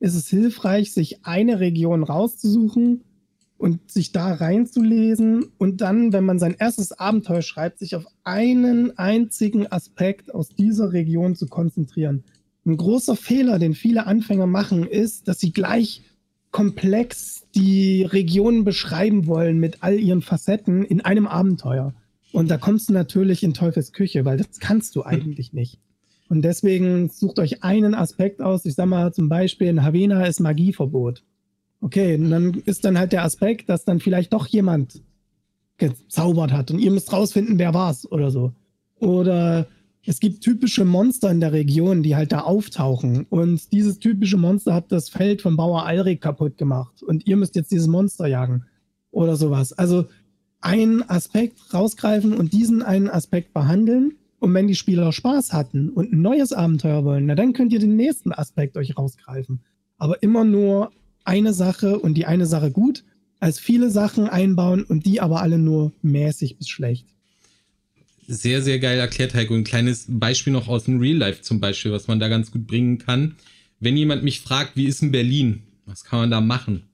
[0.00, 3.04] ist es hilfreich, sich eine Region rauszusuchen
[3.56, 8.98] und sich da reinzulesen und dann, wenn man sein erstes Abenteuer schreibt, sich auf einen
[8.98, 12.22] einzigen Aspekt aus dieser Region zu konzentrieren.
[12.66, 16.02] Ein großer Fehler, den viele Anfänger machen, ist, dass sie gleich
[16.50, 21.94] komplex die Regionen beschreiben wollen mit all ihren Facetten in einem Abenteuer.
[22.34, 25.10] Und da kommst du natürlich in Teufels Küche, weil das kannst du hm.
[25.10, 25.78] eigentlich nicht.
[26.28, 28.64] Und deswegen sucht euch einen Aspekt aus.
[28.64, 31.22] Ich sag mal zum Beispiel, in Havena ist Magieverbot.
[31.80, 35.02] Okay, und dann ist dann halt der Aspekt, dass dann vielleicht doch jemand
[35.76, 38.52] gezaubert hat und ihr müsst rausfinden, wer war's oder so.
[38.98, 39.68] Oder
[40.04, 43.26] es gibt typische Monster in der Region, die halt da auftauchen.
[43.30, 47.02] Und dieses typische Monster hat das Feld von Bauer Alrik kaputt gemacht.
[47.02, 48.64] Und ihr müsst jetzt dieses Monster jagen.
[49.10, 49.72] Oder sowas.
[49.72, 50.06] Also
[50.64, 54.14] einen Aspekt rausgreifen und diesen einen Aspekt behandeln.
[54.40, 57.78] Und wenn die Spieler Spaß hatten und ein neues Abenteuer wollen, na dann könnt ihr
[57.78, 59.60] den nächsten Aspekt euch rausgreifen.
[59.98, 60.92] Aber immer nur
[61.24, 63.04] eine Sache und die eine Sache gut,
[63.40, 67.06] als viele Sachen einbauen und die aber alle nur mäßig bis schlecht.
[68.26, 69.54] Sehr, sehr geil erklärt, Heiko.
[69.54, 72.66] Ein kleines Beispiel noch aus dem Real Life zum Beispiel, was man da ganz gut
[72.66, 73.36] bringen kann.
[73.80, 75.62] Wenn jemand mich fragt, wie ist in Berlin?
[75.84, 76.84] Was kann man da machen?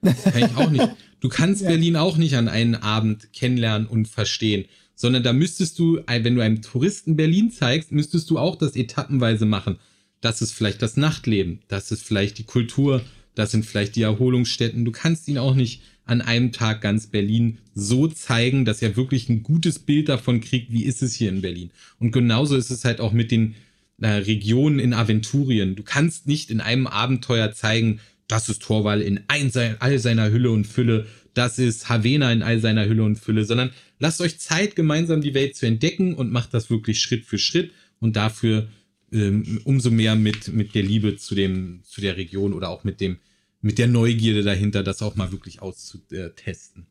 [0.00, 0.88] Das kann ich auch nicht.
[1.20, 1.68] Du kannst ja.
[1.68, 6.42] Berlin auch nicht an einem Abend kennenlernen und verstehen, sondern da müsstest du, wenn du
[6.42, 9.76] einem Touristen Berlin zeigst, müsstest du auch das etappenweise machen.
[10.20, 13.02] Das ist vielleicht das Nachtleben, das ist vielleicht die Kultur,
[13.34, 14.84] das sind vielleicht die Erholungsstätten.
[14.84, 19.28] Du kannst ihn auch nicht an einem Tag ganz Berlin so zeigen, dass er wirklich
[19.28, 21.70] ein gutes Bild davon kriegt, wie ist es hier in Berlin.
[21.98, 23.54] Und genauso ist es halt auch mit den
[24.00, 25.76] äh, Regionen in Aventurien.
[25.76, 28.00] Du kannst nicht in einem Abenteuer zeigen,
[28.30, 32.86] das ist Torwall in all seiner Hülle und Fülle, das ist Havena in all seiner
[32.86, 36.70] Hülle und Fülle, sondern lasst euch Zeit, gemeinsam die Welt zu entdecken und macht das
[36.70, 38.68] wirklich Schritt für Schritt und dafür
[39.12, 43.00] ähm, umso mehr mit, mit der Liebe zu dem, zu der Region oder auch mit
[43.00, 43.18] dem,
[43.60, 46.86] mit der Neugierde dahinter, das auch mal wirklich auszutesten.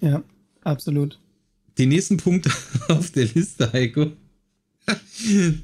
[0.00, 0.22] Ja,
[0.62, 1.18] absolut.
[1.78, 2.48] Den nächsten Punkt
[2.88, 4.12] auf der Liste, Heiko,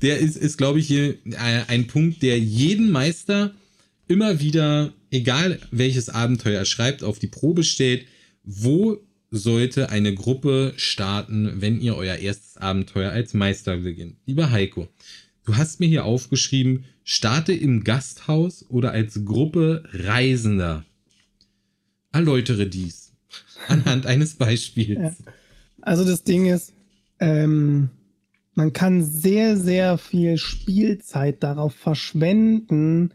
[0.03, 1.17] der ist, ist glaube ich, hier
[1.69, 3.55] ein Punkt, der jeden Meister
[4.09, 8.07] immer wieder, egal welches Abenteuer er schreibt, auf die Probe stellt.
[8.45, 8.99] Wo
[9.31, 14.17] sollte eine Gruppe starten, wenn ihr euer erstes Abenteuer als Meister beginnt?
[14.27, 14.89] Lieber Heiko,
[15.45, 20.85] du hast mir hier aufgeschrieben, starte im Gasthaus oder als Gruppe Reisender.
[22.13, 23.13] Erläutere dies
[23.69, 24.99] anhand eines Beispiels.
[24.99, 25.33] Ja.
[25.83, 26.73] Also das Ding ist,
[27.21, 27.91] ähm,
[28.55, 33.13] man kann sehr, sehr viel Spielzeit darauf verschwenden,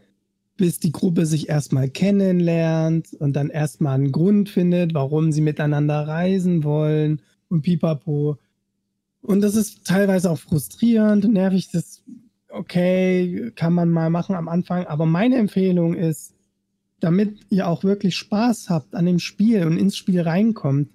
[0.56, 6.06] bis die Gruppe sich erstmal kennenlernt und dann erstmal einen Grund findet, warum sie miteinander
[6.06, 8.38] reisen wollen und pipapo.
[9.22, 11.70] Und das ist teilweise auch frustrierend und nervig.
[11.72, 12.02] Das,
[12.48, 14.84] okay, kann man mal machen am Anfang.
[14.86, 16.34] Aber meine Empfehlung ist,
[17.00, 20.88] damit ihr auch wirklich Spaß habt an dem Spiel und ins Spiel reinkommt,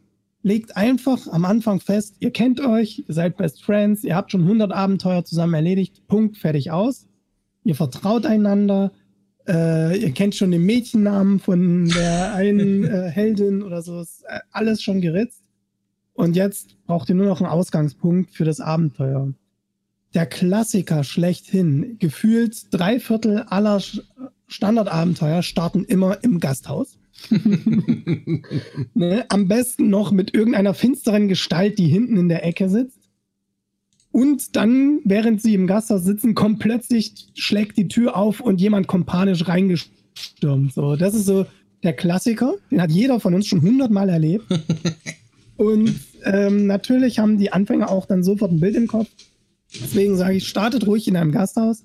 [0.44, 4.44] legt einfach am Anfang fest, ihr kennt euch, ihr seid Best Friends, ihr habt schon
[4.44, 7.08] 100 Abenteuer zusammen erledigt, Punkt, fertig aus.
[7.66, 8.94] Ihr vertraut einander,
[9.48, 14.02] äh, ihr kennt schon den Mädchennamen von der einen äh, Heldin oder so.
[14.02, 15.44] Ist äh, alles schon geritzt.
[16.14, 19.34] Und jetzt braucht ihr nur noch einen Ausgangspunkt für das Abenteuer.
[20.14, 21.98] Der Klassiker schlechthin.
[22.00, 23.82] Gefühlt drei Viertel aller
[24.48, 26.98] Standardabenteuer starten immer im Gasthaus.
[28.94, 29.26] ne?
[29.30, 32.97] Am besten noch mit irgendeiner finsteren Gestalt, die hinten in der Ecke sitzt.
[34.18, 38.88] Und dann, während sie im Gasthaus sitzen, kommt plötzlich, schlägt die Tür auf und jemand
[38.88, 40.74] kommt panisch reingestürmt.
[40.74, 41.46] So, das ist so
[41.84, 42.56] der Klassiker.
[42.72, 44.46] Den hat jeder von uns schon hundertmal erlebt.
[45.58, 49.08] und ähm, natürlich haben die Anfänger auch dann sofort ein Bild im Kopf.
[49.72, 51.84] Deswegen sage ich, startet ruhig in einem Gasthaus,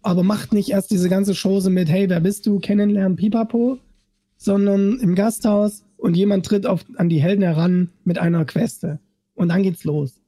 [0.00, 3.78] aber macht nicht erst diese ganze Chose mit, hey, wer bist du, kennenlernen, pipapo,
[4.36, 9.00] sondern im Gasthaus und jemand tritt auf, an die Helden heran mit einer Queste.
[9.34, 10.20] Und dann geht's los.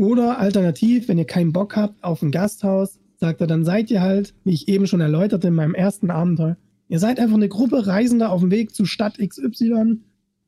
[0.00, 4.00] Oder alternativ, wenn ihr keinen Bock habt auf ein Gasthaus, sagt er, dann seid ihr
[4.00, 6.56] halt, wie ich eben schon erläuterte in meinem ersten Abenteuer,
[6.88, 9.98] ihr seid einfach eine Gruppe Reisender auf dem Weg zu Stadt XY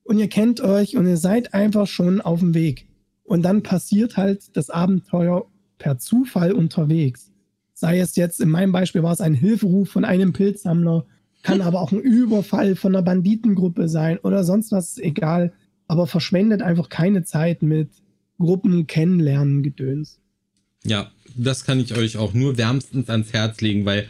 [0.04, 2.88] und ihr kennt euch und ihr seid einfach schon auf dem Weg.
[3.24, 5.44] Und dann passiert halt das Abenteuer
[5.76, 7.30] per Zufall unterwegs.
[7.74, 11.04] Sei es jetzt, in meinem Beispiel war es ein Hilferuf von einem Pilzsammler,
[11.42, 15.52] kann aber auch ein Überfall von einer Banditengruppe sein oder sonst was, egal.
[15.88, 17.90] Aber verschwendet einfach keine Zeit mit
[18.42, 20.20] Gruppen kennenlernen Gedöns.
[20.84, 24.08] Ja, das kann ich euch auch nur wärmstens ans Herz legen, weil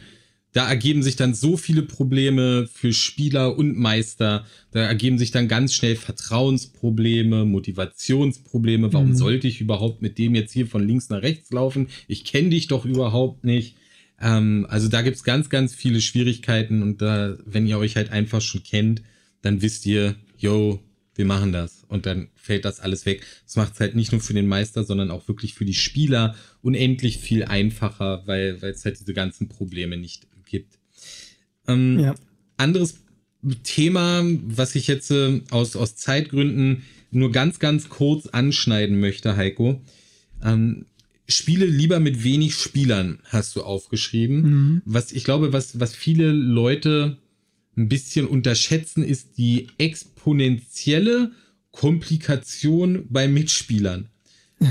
[0.52, 4.44] da ergeben sich dann so viele Probleme für Spieler und Meister.
[4.70, 8.92] Da ergeben sich dann ganz schnell Vertrauensprobleme, Motivationsprobleme.
[8.92, 9.16] Warum mhm.
[9.16, 11.88] sollte ich überhaupt mit dem jetzt hier von links nach rechts laufen?
[12.06, 13.76] Ich kenne dich doch überhaupt nicht.
[14.20, 18.42] Ähm, also da gibt's ganz, ganz viele Schwierigkeiten und da, wenn ihr euch halt einfach
[18.42, 19.02] schon kennt,
[19.40, 20.80] dann wisst ihr, yo,
[21.14, 23.24] wir machen das und dann fällt das alles weg.
[23.44, 26.34] Das macht es halt nicht nur für den Meister, sondern auch wirklich für die Spieler
[26.62, 30.78] unendlich viel einfacher, weil es halt diese ganzen Probleme nicht gibt.
[31.68, 32.14] Ähm, ja.
[32.56, 33.00] Anderes
[33.64, 39.82] Thema, was ich jetzt äh, aus, aus Zeitgründen nur ganz, ganz kurz anschneiden möchte, Heiko.
[40.42, 40.86] Ähm,
[41.28, 44.42] Spiele lieber mit wenig Spielern, hast du aufgeschrieben.
[44.42, 44.82] Mhm.
[44.84, 47.18] Was ich glaube, was, was viele Leute
[47.76, 51.32] ein bisschen unterschätzen, ist die exponentielle
[51.70, 54.08] Komplikation bei Mitspielern.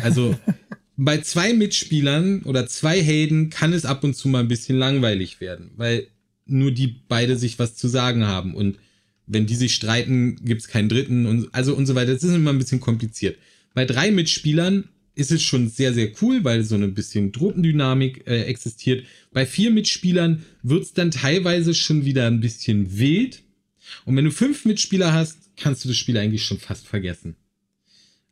[0.04, 0.38] Also
[0.98, 5.42] bei zwei Mitspielern oder zwei Helden kann es ab und zu mal ein bisschen langweilig
[5.42, 6.08] werden, weil
[6.46, 8.78] nur die beide sich was zu sagen haben und
[9.26, 12.14] wenn die sich streiten, gibt es keinen dritten und also und so weiter.
[12.14, 13.38] Das ist immer ein bisschen kompliziert.
[13.74, 18.44] Bei drei Mitspielern ist es schon sehr, sehr cool, weil so ein bisschen Truppendynamik äh,
[18.44, 19.06] existiert.
[19.32, 23.44] Bei vier Mitspielern wird es dann teilweise schon wieder ein bisschen wild.
[24.06, 27.36] Und wenn du fünf Mitspieler hast, kannst du das Spiel eigentlich schon fast vergessen.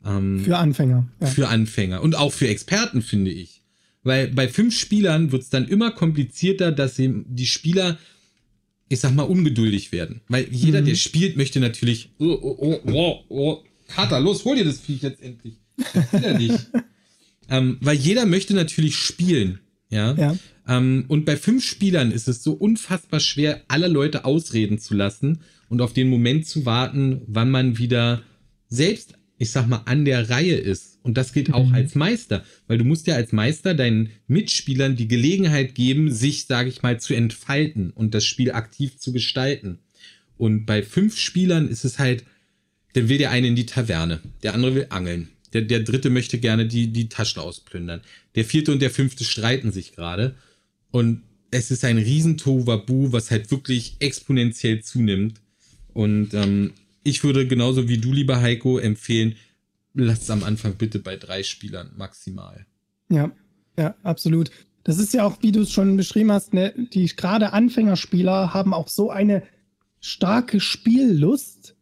[0.05, 1.07] Ähm, für Anfänger.
[1.19, 1.27] Ja.
[1.27, 2.01] Für Anfänger.
[2.01, 3.61] Und auch für Experten, finde ich.
[4.03, 7.97] Weil bei fünf Spielern wird es dann immer komplizierter, dass die Spieler,
[8.87, 10.21] ich sag mal, ungeduldig werden.
[10.29, 10.85] Weil jeder, mhm.
[10.85, 15.01] der spielt, möchte natürlich, oh, oh, oh, oh, oh, Kater, los, hol dir das Viech
[15.01, 15.55] jetzt endlich.
[16.37, 16.67] Nicht.
[17.49, 19.59] ähm, weil jeder möchte natürlich spielen.
[19.89, 20.13] Ja.
[20.13, 20.35] ja.
[20.67, 25.41] Ähm, und bei fünf Spielern ist es so unfassbar schwer, alle Leute ausreden zu lassen
[25.67, 28.21] und auf den Moment zu warten, wann man wieder
[28.67, 30.99] selbst, ich sag mal, an der Reihe ist.
[31.01, 31.73] Und das gilt auch mhm.
[31.73, 36.69] als Meister, weil du musst ja als Meister deinen Mitspielern die Gelegenheit geben, sich, sage
[36.69, 39.79] ich mal, zu entfalten und das Spiel aktiv zu gestalten.
[40.37, 42.25] Und bei fünf Spielern ist es halt,
[42.93, 46.39] dann will der eine in die Taverne, der andere will angeln, der, der dritte möchte
[46.39, 48.01] gerne die, die Taschen ausplündern,
[48.35, 50.35] der vierte und der fünfte streiten sich gerade.
[50.91, 55.41] Und es ist ein riesen Tohuwabu, was halt wirklich exponentiell zunimmt.
[55.93, 59.35] Und ähm, ich würde genauso wie du, lieber Heiko, empfehlen,
[59.93, 62.65] lasst es am Anfang bitte bei drei Spielern maximal.
[63.09, 63.31] Ja,
[63.77, 64.51] ja, absolut.
[64.83, 68.73] Das ist ja auch, wie du es schon beschrieben hast, ne, die gerade Anfängerspieler haben
[68.73, 69.43] auch so eine
[69.99, 71.75] starke Spiellust,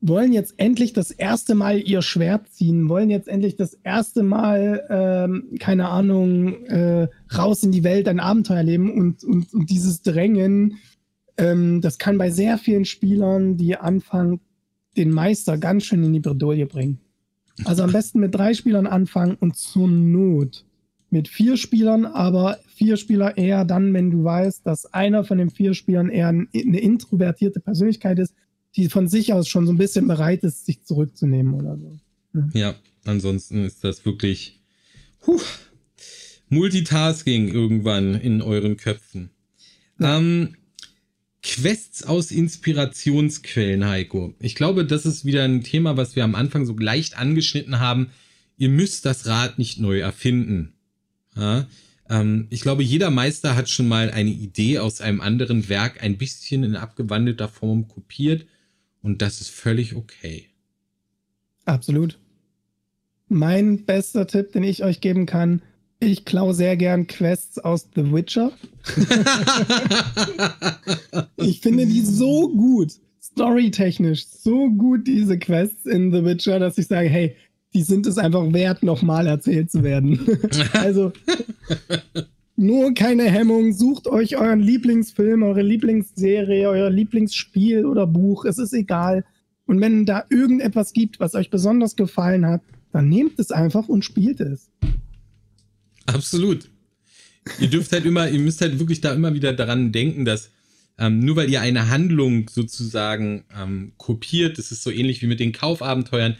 [0.00, 4.84] wollen jetzt endlich das erste Mal ihr Schwert ziehen, wollen jetzt endlich das erste Mal,
[4.90, 10.02] ähm, keine Ahnung, äh, raus in die Welt ein Abenteuer leben und, und, und dieses
[10.02, 10.78] Drängen,
[11.38, 14.40] ähm, das kann bei sehr vielen Spielern, die anfangen,
[14.96, 17.00] den Meister ganz schön in die Bredouille bringen.
[17.64, 20.64] Also am besten mit drei Spielern anfangen und zur Not
[21.10, 25.50] mit vier Spielern, aber vier Spieler eher dann, wenn du weißt, dass einer von den
[25.50, 28.34] vier Spielern eher eine introvertierte Persönlichkeit ist,
[28.76, 31.98] die von sich aus schon so ein bisschen bereit ist, sich zurückzunehmen oder so.
[32.34, 34.60] Ja, ja ansonsten ist das wirklich
[35.26, 35.40] huh,
[36.48, 39.30] Multitasking irgendwann in euren Köpfen.
[39.98, 40.18] Ja.
[40.18, 40.56] Ähm,
[41.42, 44.34] Quests aus Inspirationsquellen, Heiko.
[44.40, 48.08] Ich glaube, das ist wieder ein Thema, was wir am Anfang so leicht angeschnitten haben.
[48.58, 50.72] Ihr müsst das Rad nicht neu erfinden.
[51.36, 51.68] Ja?
[52.10, 56.18] Ähm, ich glaube, jeder Meister hat schon mal eine Idee aus einem anderen Werk ein
[56.18, 58.46] bisschen in abgewandelter Form kopiert
[59.06, 60.48] und das ist völlig okay.
[61.64, 62.18] Absolut.
[63.28, 65.62] Mein bester Tipp, den ich euch geben kann,
[66.00, 68.50] ich klaue sehr gern Quests aus The Witcher.
[71.36, 76.88] ich finde die so gut, storytechnisch, so gut, diese Quests in The Witcher, dass ich
[76.88, 77.36] sage, hey,
[77.74, 80.26] die sind es einfach wert, nochmal erzählt zu werden.
[80.72, 81.12] also
[82.56, 88.72] nur keine Hemmung, sucht euch euren Lieblingsfilm, eure Lieblingsserie, euer Lieblingsspiel oder Buch, es ist
[88.72, 89.24] egal.
[89.66, 94.04] Und wenn da irgendetwas gibt, was euch besonders gefallen hat, dann nehmt es einfach und
[94.04, 94.70] spielt es.
[96.06, 96.70] Absolut.
[97.60, 100.50] Ihr dürft halt immer, ihr müsst halt wirklich da immer wieder daran denken, dass
[100.98, 105.40] ähm, nur weil ihr eine Handlung sozusagen ähm, kopiert, das ist so ähnlich wie mit
[105.40, 106.36] den Kaufabenteuern,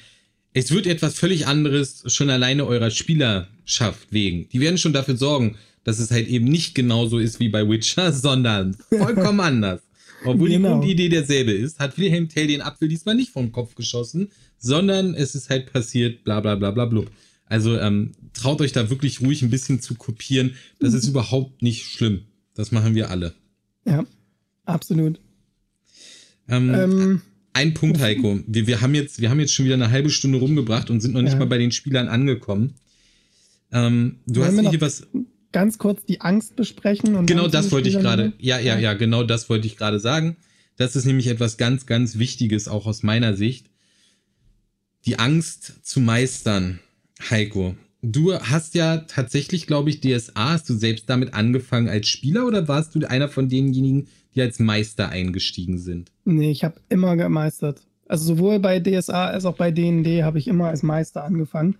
[0.55, 4.49] es wird etwas völlig anderes schon alleine eurer Spielerschaft wegen.
[4.49, 8.13] Die werden schon dafür sorgen, dass es halt eben nicht genauso ist wie bei Witcher,
[8.27, 9.81] sondern vollkommen anders.
[10.25, 10.69] Obwohl genau.
[10.69, 15.15] die Grundidee derselbe ist, hat Wilhelm Tell den Apfel diesmal nicht vom Kopf geschossen, sondern
[15.15, 17.09] es ist halt passiert, bla bla bla bla blub.
[17.45, 20.57] Also ähm, traut euch da wirklich ruhig ein bisschen zu kopieren.
[20.81, 22.23] Das ist überhaupt nicht schlimm.
[22.55, 23.35] Das machen wir alle.
[23.85, 24.05] Ja,
[24.65, 25.21] absolut.
[26.49, 27.23] Ähm, ähm,
[27.53, 28.41] ein Punkt, Heiko.
[28.49, 31.15] Wir, wir, haben jetzt, wir haben jetzt schon wieder eine halbe Stunde rumgebracht und sind
[31.15, 31.39] noch nicht ja.
[31.39, 32.75] mal bei den Spielern angekommen.
[33.71, 35.07] Ähm, du Wollen hast hier was.
[35.57, 37.25] Ganz kurz die Angst besprechen.
[37.25, 38.35] genau das wollte ich gerade.
[38.39, 40.37] Ja, ja, ja, genau das wollte ich gerade sagen.
[40.77, 43.71] Das ist nämlich etwas ganz, ganz Wichtiges, auch aus meiner Sicht.
[45.07, 46.81] Die Angst zu meistern
[47.31, 52.47] Heiko, du hast ja tatsächlich, glaube ich, DSA, hast du selbst damit angefangen als Spieler
[52.47, 56.13] oder warst du einer von denjenigen, die als Meister eingestiegen sind?
[56.27, 57.81] Nee, ich habe immer gemeistert.
[58.07, 61.79] Also sowohl bei DSA als auch bei DND habe ich immer als Meister angefangen.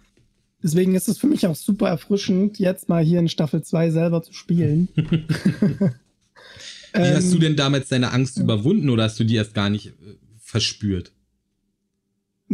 [0.63, 4.23] Deswegen ist es für mich auch super erfrischend, jetzt mal hier in Staffel 2 selber
[4.23, 4.89] zu spielen.
[6.95, 9.69] Wie hast du ähm, denn damals deine Angst überwunden oder hast du die erst gar
[9.69, 9.93] nicht äh,
[10.39, 11.13] verspürt?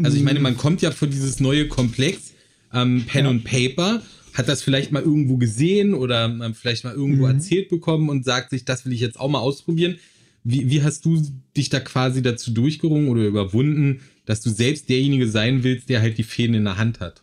[0.03, 2.33] Also ich meine, man kommt ja von dieses neue Komplex
[2.73, 3.31] ähm, Pen ja.
[3.31, 7.35] und Paper, hat das vielleicht mal irgendwo gesehen oder ähm, vielleicht mal irgendwo mhm.
[7.35, 9.99] erzählt bekommen und sagt sich, das will ich jetzt auch mal ausprobieren.
[10.45, 11.23] Wie, wie hast du
[11.57, 16.19] dich da quasi dazu durchgerungen oder überwunden, dass du selbst derjenige sein willst, der halt
[16.19, 17.23] die Fäden in der Hand hat?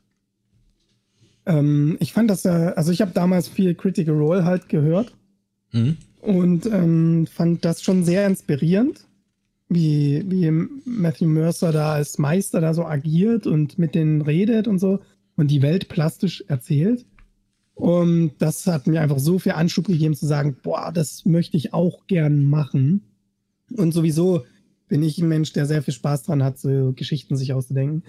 [1.49, 5.15] Ähm, ich fand das ja, also ich habe damals viel Critical Role halt gehört
[5.71, 5.97] mhm.
[6.21, 9.03] und ähm, fand das schon sehr inspirierend,
[9.67, 10.51] wie, wie
[10.85, 14.99] Matthew Mercer da als Meister da so agiert und mit denen redet und so
[15.37, 17.05] und die Welt plastisch erzählt.
[17.73, 21.73] Und das hat mir einfach so viel Anschub gegeben zu sagen, boah, das möchte ich
[21.73, 23.01] auch gern machen.
[23.75, 24.43] Und sowieso
[24.87, 28.03] bin ich ein Mensch, der sehr viel Spaß dran hat, so Geschichten sich auszudenken.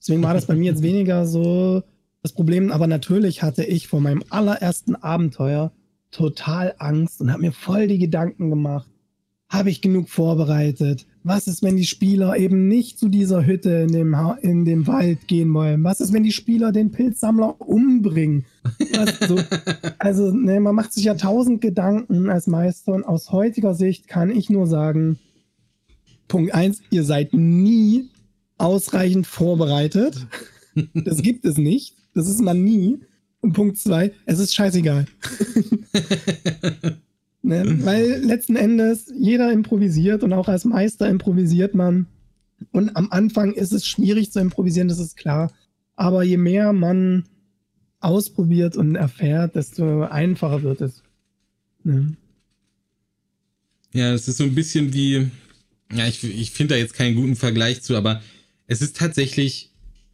[0.00, 1.84] Deswegen war das bei mir jetzt weniger so
[2.22, 2.70] das Problem.
[2.70, 5.72] Aber natürlich hatte ich vor meinem allerersten Abenteuer
[6.10, 8.88] total Angst und habe mir voll die Gedanken gemacht.
[9.48, 11.06] habe ich genug vorbereitet?
[11.24, 14.86] Was ist, wenn die Spieler eben nicht zu dieser Hütte in dem, ha in dem
[14.86, 15.84] Wald gehen wollen?
[15.84, 18.46] Was ist, wenn die Spieler den Pilzsammler umbringen?
[19.28, 19.38] So,
[19.98, 24.30] also, ne, man macht sich ja tausend Gedanken als Meister und aus heutiger Sicht kann
[24.30, 25.18] ich nur sagen,
[26.28, 28.08] Punkt eins, ihr seid nie
[28.56, 30.26] ausreichend vorbereitet.
[30.94, 31.94] Das gibt es nicht.
[32.14, 33.00] Das ist man nie.
[33.40, 35.06] Und Punkt zwei, es ist scheißegal.
[37.42, 37.84] Ne?
[37.84, 42.06] Weil letzten Endes jeder improvisiert und auch als Meister improvisiert man.
[42.70, 45.52] Und am Anfang ist es schwierig zu improvisieren, das ist klar.
[45.96, 47.24] Aber je mehr man
[47.98, 51.02] ausprobiert und erfährt, desto einfacher wird es.
[51.82, 52.16] Ne?
[53.92, 55.28] Ja, es ist so ein bisschen wie,
[55.92, 58.22] ja, ich, ich finde da jetzt keinen guten Vergleich zu, aber
[58.68, 59.70] es ist tatsächlich,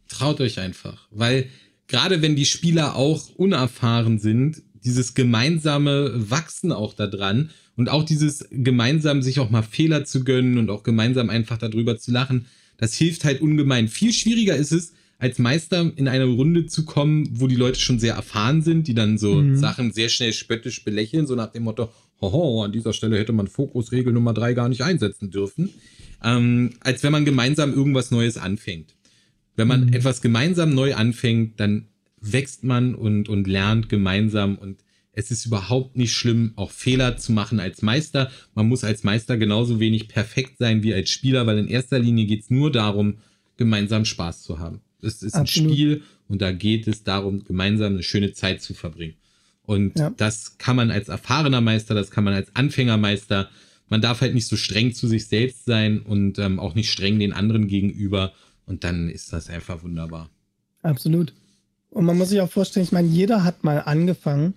[0.07, 1.07] traut euch einfach.
[1.11, 1.47] Weil
[1.89, 8.03] gerade wenn die Spieler auch unerfahren sind, dieses gemeinsame Wachsen auch da dran und auch
[8.03, 12.45] dieses gemeinsam sich auch mal Fehler zu gönnen und auch gemeinsam einfach darüber zu lachen,
[12.77, 13.89] das hilft halt ungemein.
[13.89, 17.99] Viel schwieriger ist es, als Meister in eine Runde zu kommen, wo die Leute schon
[17.99, 19.57] sehr erfahren sind, die dann so mhm.
[19.57, 21.89] Sachen sehr schnell spöttisch belächeln, so nach dem Motto,
[22.21, 25.71] hoho, an dieser Stelle hätte man Fokusregel Nummer drei gar nicht einsetzen dürfen,
[26.23, 28.95] ähm, als wenn man gemeinsam irgendwas Neues anfängt.
[29.59, 29.93] Wenn man mhm.
[29.93, 31.89] etwas gemeinsam neu anfängt, dann
[32.21, 34.77] wächst man und, und lernt gemeinsam und
[35.11, 38.31] es ist überhaupt nicht schlimm, auch Fehler zu machen als Meister.
[38.55, 42.25] Man muss als Meister genauso wenig perfekt sein wie als Spieler, weil in erster Linie
[42.25, 43.15] geht es nur darum,
[43.57, 44.79] gemeinsam Spaß zu haben.
[45.01, 45.71] Es ist Absolut.
[45.71, 49.15] ein Spiel und da geht es darum, gemeinsam eine schöne Zeit zu verbringen.
[49.63, 50.09] Und ja.
[50.15, 53.49] das kann man als erfahrener Meister, das kann man als Anfängermeister.
[53.89, 57.19] Man darf halt nicht so streng zu sich selbst sein und ähm, auch nicht streng
[57.19, 58.31] den anderen gegenüber.
[58.69, 60.29] Und dann ist das einfach wunderbar.
[60.83, 61.33] Absolut.
[61.89, 64.53] Und man muss sich auch vorstellen, ich meine, jeder hat mal angefangen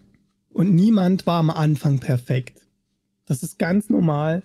[0.51, 2.61] und niemand war am Anfang perfekt.
[3.25, 4.43] Das ist ganz normal.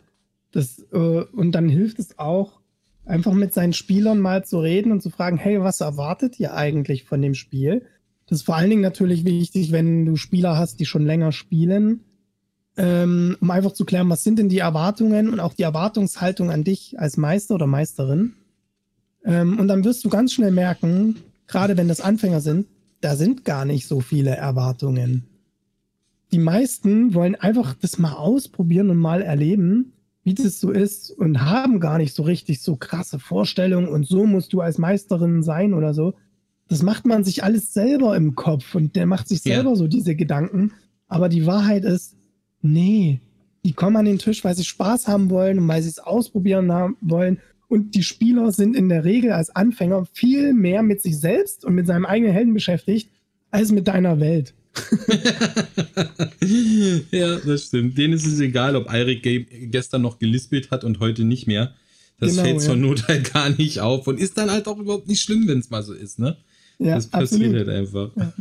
[0.51, 2.61] Das, äh, und dann hilft es auch,
[3.03, 7.03] einfach mit seinen Spielern mal zu reden und zu fragen, hey, was erwartet ihr eigentlich
[7.03, 7.85] von dem Spiel?
[8.27, 12.05] Das ist vor allen Dingen natürlich wichtig, wenn du Spieler hast, die schon länger spielen,
[12.77, 16.63] ähm, um einfach zu klären, was sind denn die Erwartungen und auch die Erwartungshaltung an
[16.63, 18.33] dich als Meister oder Meisterin.
[19.25, 22.67] Ähm, und dann wirst du ganz schnell merken, gerade wenn das Anfänger sind,
[23.01, 25.27] da sind gar nicht so viele Erwartungen.
[26.31, 31.41] Die meisten wollen einfach das mal ausprobieren und mal erleben, wie das so ist und
[31.41, 35.73] haben gar nicht so richtig so krasse Vorstellungen und so musst du als Meisterin sein
[35.73, 36.15] oder so.
[36.67, 39.75] Das macht man sich alles selber im Kopf und der macht sich selber ja.
[39.77, 40.73] so diese Gedanken.
[41.07, 42.17] Aber die Wahrheit ist,
[42.61, 43.21] nee,
[43.63, 46.73] die kommen an den Tisch, weil sie Spaß haben wollen und weil sie es ausprobieren
[46.73, 51.19] haben wollen und die Spieler sind in der Regel als Anfänger viel mehr mit sich
[51.19, 53.09] selbst und mit seinem eigenen Helden beschäftigt,
[53.51, 54.53] als mit deiner Welt.
[57.11, 57.97] ja, das stimmt.
[57.97, 61.73] Denen ist es egal, ob Eirik gestern noch gelispelt hat und heute nicht mehr.
[62.19, 62.81] Das genau, fällt zur ja.
[62.81, 65.69] Not halt gar nicht auf und ist dann halt auch überhaupt nicht schlimm, wenn es
[65.69, 66.37] mal so ist, ne?
[66.79, 67.67] Ja, das passiert absolut.
[67.67, 68.11] halt einfach.
[68.15, 68.33] Ja.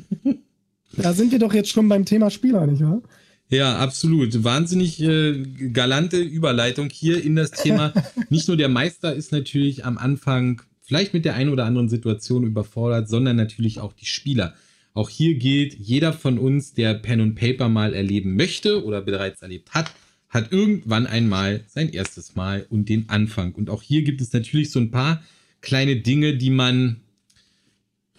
[0.98, 3.02] Da sind wir doch jetzt schon beim Thema Spieler, nicht wahr?
[3.48, 4.42] Ja, absolut.
[4.42, 7.92] Wahnsinnig äh, galante Überleitung hier in das Thema.
[8.28, 12.44] Nicht nur der Meister ist natürlich am Anfang vielleicht mit der einen oder anderen Situation
[12.44, 14.54] überfordert, sondern natürlich auch die Spieler.
[14.94, 19.42] Auch hier gilt, jeder von uns, der Pen und Paper mal erleben möchte oder bereits
[19.42, 19.92] erlebt hat,
[20.28, 23.52] hat irgendwann einmal sein erstes Mal und den Anfang.
[23.52, 25.22] Und auch hier gibt es natürlich so ein paar
[25.60, 27.00] kleine Dinge, die man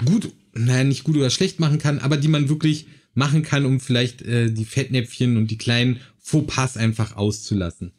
[0.05, 2.85] gut, naja, nicht gut oder schlecht machen kann, aber die man wirklich
[3.17, 7.91] machen kann, um vielleicht äh, die Fettnäpfchen und die kleinen Fauxpas einfach auszulassen.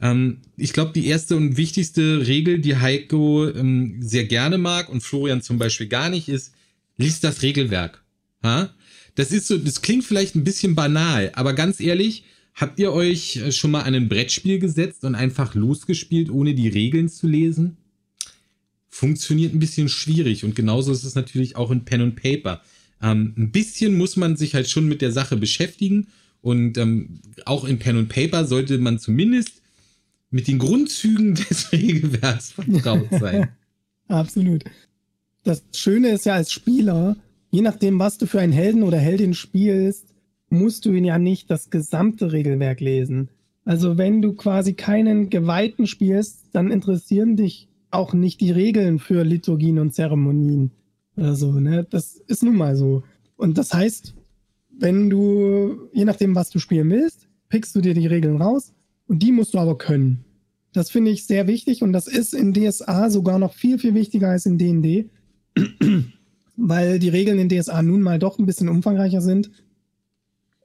[0.00, 5.02] Ähm, ich glaube, die erste und wichtigste Regel, die Heiko ähm, sehr gerne mag und
[5.02, 6.54] Florian zum Beispiel gar nicht, ist,
[6.96, 8.04] liest das Regelwerk.
[8.44, 8.72] Ha?
[9.16, 12.22] Das ist so, das klingt vielleicht ein bisschen banal, aber ganz ehrlich,
[12.54, 16.68] habt ihr euch äh, schon mal an ein Brettspiel gesetzt und einfach losgespielt, ohne die
[16.68, 17.76] Regeln zu lesen?
[18.88, 22.62] Funktioniert ein bisschen schwierig und genauso ist es natürlich auch in Pen und Paper.
[23.02, 26.08] Ähm, ein bisschen muss man sich halt schon mit der Sache beschäftigen
[26.40, 29.62] und ähm, auch in Pen und Paper sollte man zumindest
[30.30, 33.48] mit den Grundzügen des Regelwerks vertraut sein.
[34.08, 34.64] Absolut.
[35.42, 37.16] Das Schöne ist ja als Spieler,
[37.50, 40.14] je nachdem, was du für einen Helden oder Heldin spielst,
[40.50, 43.28] musst du ihn ja nicht das gesamte Regelwerk lesen.
[43.64, 49.22] Also wenn du quasi keinen Geweihten spielst, dann interessieren dich auch nicht die Regeln für
[49.22, 50.72] Liturgien und Zeremonien
[51.16, 51.86] oder so, ne?
[51.88, 53.02] Das ist nun mal so.
[53.36, 54.14] Und das heißt,
[54.70, 58.72] wenn du, je nachdem, was du spielen willst, pickst du dir die Regeln raus
[59.06, 60.24] und die musst du aber können.
[60.72, 64.30] Das finde ich sehr wichtig und das ist in DSA sogar noch viel, viel wichtiger
[64.30, 65.08] als in DD,
[66.56, 69.50] weil die Regeln in DSA nun mal doch ein bisschen umfangreicher sind.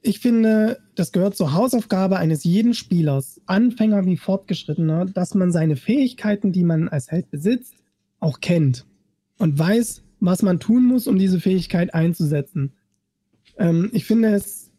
[0.01, 5.75] ich finde, das gehört zur Hausaufgabe eines jeden Spielers, Anfänger wie Fortgeschrittener, dass man seine
[5.75, 7.75] Fähigkeiten, die man als Held besitzt,
[8.19, 8.85] auch kennt
[9.37, 12.73] und weiß, was man tun muss, um diese Fähigkeit einzusetzen.
[13.57, 14.71] Ähm, ich finde es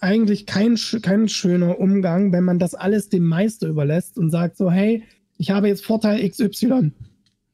[0.00, 4.70] eigentlich kein, kein schöner Umgang, wenn man das alles dem Meister überlässt und sagt so,
[4.70, 5.02] hey,
[5.38, 6.92] ich habe jetzt Vorteil XY.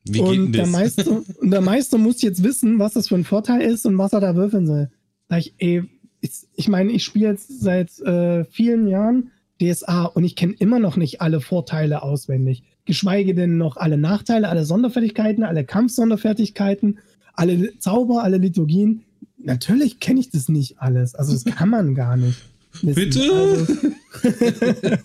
[0.05, 3.25] Wie geht und, der Meister, und der Meister muss jetzt wissen, was das für ein
[3.25, 4.91] Vorteil ist und was er da würfeln soll.
[5.29, 5.85] Sag ich, ey,
[6.21, 10.97] ich meine, ich spiele jetzt seit äh, vielen Jahren DSA und ich kenne immer noch
[10.97, 12.65] nicht alle Vorteile auswendig.
[12.85, 16.99] Geschweige denn noch alle Nachteile, alle Sonderfertigkeiten, alle Kampfsonderfertigkeiten,
[17.39, 19.05] alle Zauber, alle Liturgien.
[19.39, 21.15] Natürlich kenne ich das nicht alles.
[21.15, 22.39] Also das kann man gar nicht.
[22.83, 22.95] Wissen.
[22.95, 23.33] Bitte?
[23.33, 24.97] Also,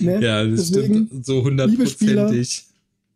[0.04, 0.22] ne?
[0.22, 2.64] Ja, das Deswegen, stimmt so hundertprozentig.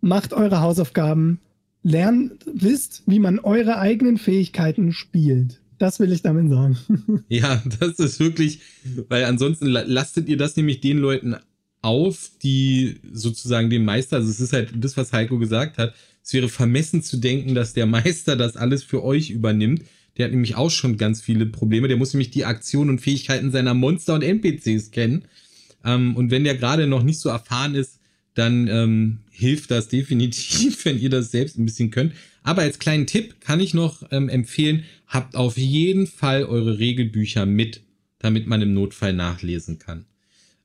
[0.01, 1.39] Macht eure Hausaufgaben,
[1.85, 5.61] lernt, wisst, wie man eure eigenen Fähigkeiten spielt.
[5.79, 6.77] Das will ich damit sagen.
[7.29, 8.61] Ja, das ist wirklich,
[9.09, 11.37] weil ansonsten lastet ihr das nämlich den Leuten
[11.81, 16.33] auf, die sozusagen den Meister, also es ist halt das, was Heiko gesagt hat, es
[16.33, 19.83] wäre vermessen zu denken, dass der Meister das alles für euch übernimmt.
[20.17, 21.89] Der hat nämlich auch schon ganz viele Probleme.
[21.89, 25.25] Der muss nämlich die Aktionen und Fähigkeiten seiner Monster und NPCs kennen.
[25.85, 27.99] Ähm, und wenn der gerade noch nicht so erfahren ist,
[28.35, 32.13] dann ähm, hilft das definitiv, wenn ihr das selbst ein bisschen könnt.
[32.43, 37.47] Aber als kleinen Tipp kann ich noch ähm, empfehlen, habt auf jeden Fall eure Regelbücher
[37.47, 37.83] mit,
[38.19, 40.07] damit man im Notfall nachlesen kann.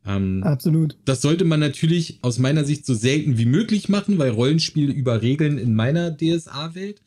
[0.07, 0.97] Ähm, Absolut.
[1.05, 5.21] Das sollte man natürlich aus meiner Sicht so selten wie möglich machen, weil Rollenspiele über
[5.21, 7.01] Regeln in meiner DSA-Welt.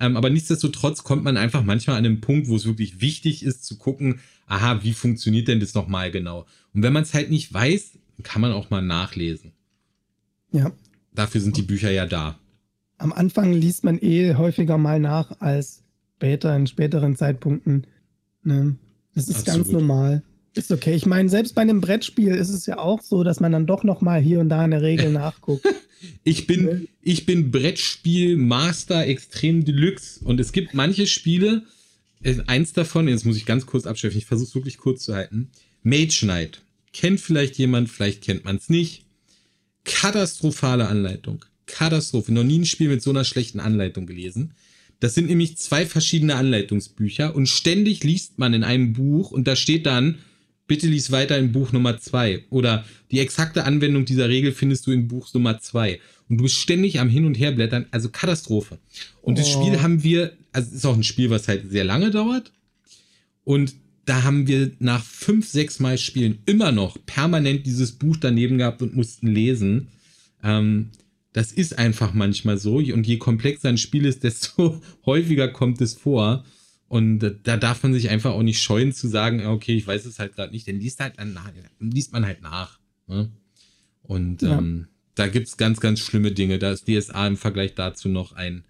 [0.00, 3.64] Ähm, aber nichtsdestotrotz kommt man einfach manchmal an einen Punkt, wo es wirklich wichtig ist
[3.64, 6.46] zu gucken, aha, wie funktioniert denn das nochmal genau?
[6.72, 9.52] Und wenn man es halt nicht weiß, kann man auch mal nachlesen.
[10.52, 10.72] Ja.
[11.12, 12.38] Dafür sind die Bücher ja da.
[12.96, 15.82] Am Anfang liest man eh häufiger mal nach als
[16.16, 17.86] später, in späteren Zeitpunkten.
[18.42, 18.76] Ne?
[19.14, 19.64] Das ist Absolut.
[19.64, 20.22] ganz normal.
[20.58, 20.96] Ist okay.
[20.96, 23.84] Ich meine, selbst bei einem Brettspiel ist es ja auch so, dass man dann doch
[23.84, 25.64] noch mal hier und da eine Regel nachguckt.
[26.24, 31.62] ich bin, ich bin Brettspiel-Master extrem Deluxe und es gibt manche Spiele,
[32.24, 35.14] äh, eins davon, jetzt muss ich ganz kurz abschöpfen, ich versuche es wirklich kurz zu
[35.14, 35.50] halten.
[35.84, 36.60] Mage Knight.
[36.92, 39.04] Kennt vielleicht jemand, vielleicht kennt man es nicht.
[39.84, 41.44] Katastrophale Anleitung.
[41.66, 42.32] Katastrophe.
[42.32, 44.54] Noch nie ein Spiel mit so einer schlechten Anleitung gelesen.
[44.98, 49.54] Das sind nämlich zwei verschiedene Anleitungsbücher und ständig liest man in einem Buch und da
[49.54, 50.18] steht dann,
[50.68, 54.92] bitte lies weiter in Buch Nummer zwei oder die exakte Anwendung dieser Regel findest du
[54.92, 55.98] in Buch Nummer zwei
[56.28, 58.78] und du bist ständig am Hin und Her blättern, also Katastrophe.
[59.22, 59.36] Und oh.
[59.38, 62.52] das Spiel haben wir, also es ist auch ein Spiel, was halt sehr lange dauert
[63.42, 68.56] und da haben wir nach fünf, sechs Mal Spielen immer noch permanent dieses Buch daneben
[68.56, 69.88] gehabt und mussten lesen.
[70.42, 70.90] Ähm,
[71.34, 72.76] das ist einfach manchmal so.
[72.76, 76.44] Und je komplexer ein Spiel ist, desto häufiger kommt es vor.
[76.88, 80.18] Und da darf man sich einfach auch nicht scheuen zu sagen, okay, ich weiß es
[80.18, 80.66] halt gerade nicht.
[80.66, 82.78] Dann liest, halt nach, liest man halt nach.
[83.06, 83.30] Ne?
[84.02, 84.58] Und ja.
[84.58, 86.58] ähm, da gibt es ganz, ganz schlimme Dinge.
[86.58, 88.64] Da ist DSA im Vergleich dazu noch ein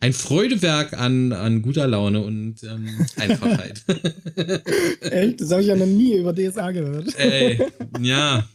[0.00, 3.82] ein Freudewerk an, an guter Laune und ähm, Einfachheit.
[5.00, 5.40] Echt?
[5.40, 7.18] Das habe ich ja noch nie über DSA gehört.
[7.18, 7.60] Ey,
[8.00, 8.48] ja.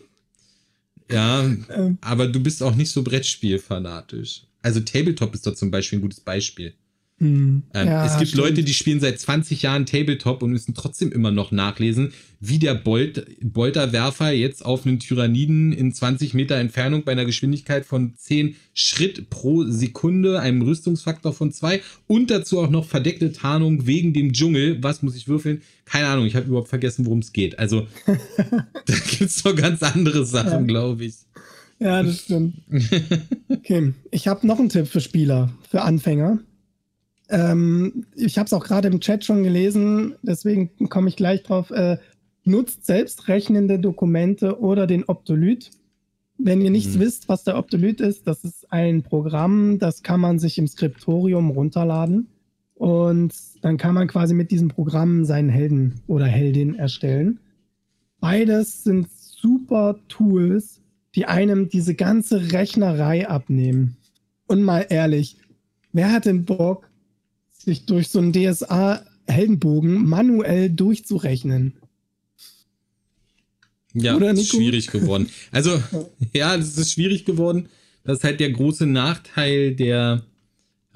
[1.11, 1.97] Ja, ähm.
[1.99, 4.43] aber du bist auch nicht so Brettspielfanatisch.
[4.61, 6.73] Also Tabletop ist doch zum Beispiel ein gutes Beispiel.
[7.23, 7.63] Hm.
[7.73, 8.43] Ähm, ja, es gibt stimmt.
[8.43, 12.11] Leute, die spielen seit 20 Jahren Tabletop und müssen trotzdem immer noch nachlesen,
[12.41, 17.85] wie der Bolt Bolterwerfer jetzt auf einen Tyranniden in 20 Meter Entfernung bei einer Geschwindigkeit
[17.85, 23.87] von 10 Schritt pro Sekunde, einem Rüstungsfaktor von 2 und dazu auch noch verdeckte Tarnung
[23.87, 24.83] wegen dem Dschungel.
[24.83, 25.61] Was muss ich würfeln?
[25.85, 27.57] Keine Ahnung, ich habe überhaupt vergessen, worum es geht.
[27.57, 30.61] Also, da gibt es doch ganz andere Sachen, ja.
[30.61, 31.15] glaube ich.
[31.79, 32.55] Ja, das stimmt.
[33.49, 36.39] Okay, ich habe noch einen Tipp für Spieler, für Anfänger.
[37.33, 41.71] Ähm, ich habe es auch gerade im Chat schon gelesen, deswegen komme ich gleich drauf.
[41.71, 41.97] Äh,
[42.45, 45.71] nutzt selbstrechnende Dokumente oder den Optolyt.
[46.37, 46.99] Wenn ihr nicht mhm.
[46.99, 51.49] wisst, was der Optolyt ist, das ist ein Programm, das kann man sich im Skriptorium
[51.49, 52.27] runterladen.
[52.75, 57.39] Und dann kann man quasi mit diesem Programm seinen Helden oder Heldin erstellen.
[58.19, 60.81] Beides sind super Tools,
[61.15, 63.97] die einem diese ganze Rechnerei abnehmen.
[64.47, 65.37] Und mal ehrlich,
[65.93, 66.89] wer hat denn Bock,
[67.63, 71.73] sich durch so einen DSA-Heldenbogen manuell durchzurechnen.
[73.93, 75.29] Ja, Oder, ist schwierig geworden.
[75.51, 75.81] Also,
[76.33, 77.69] ja, das ist schwierig geworden.
[78.03, 80.23] Das ist halt der große Nachteil der,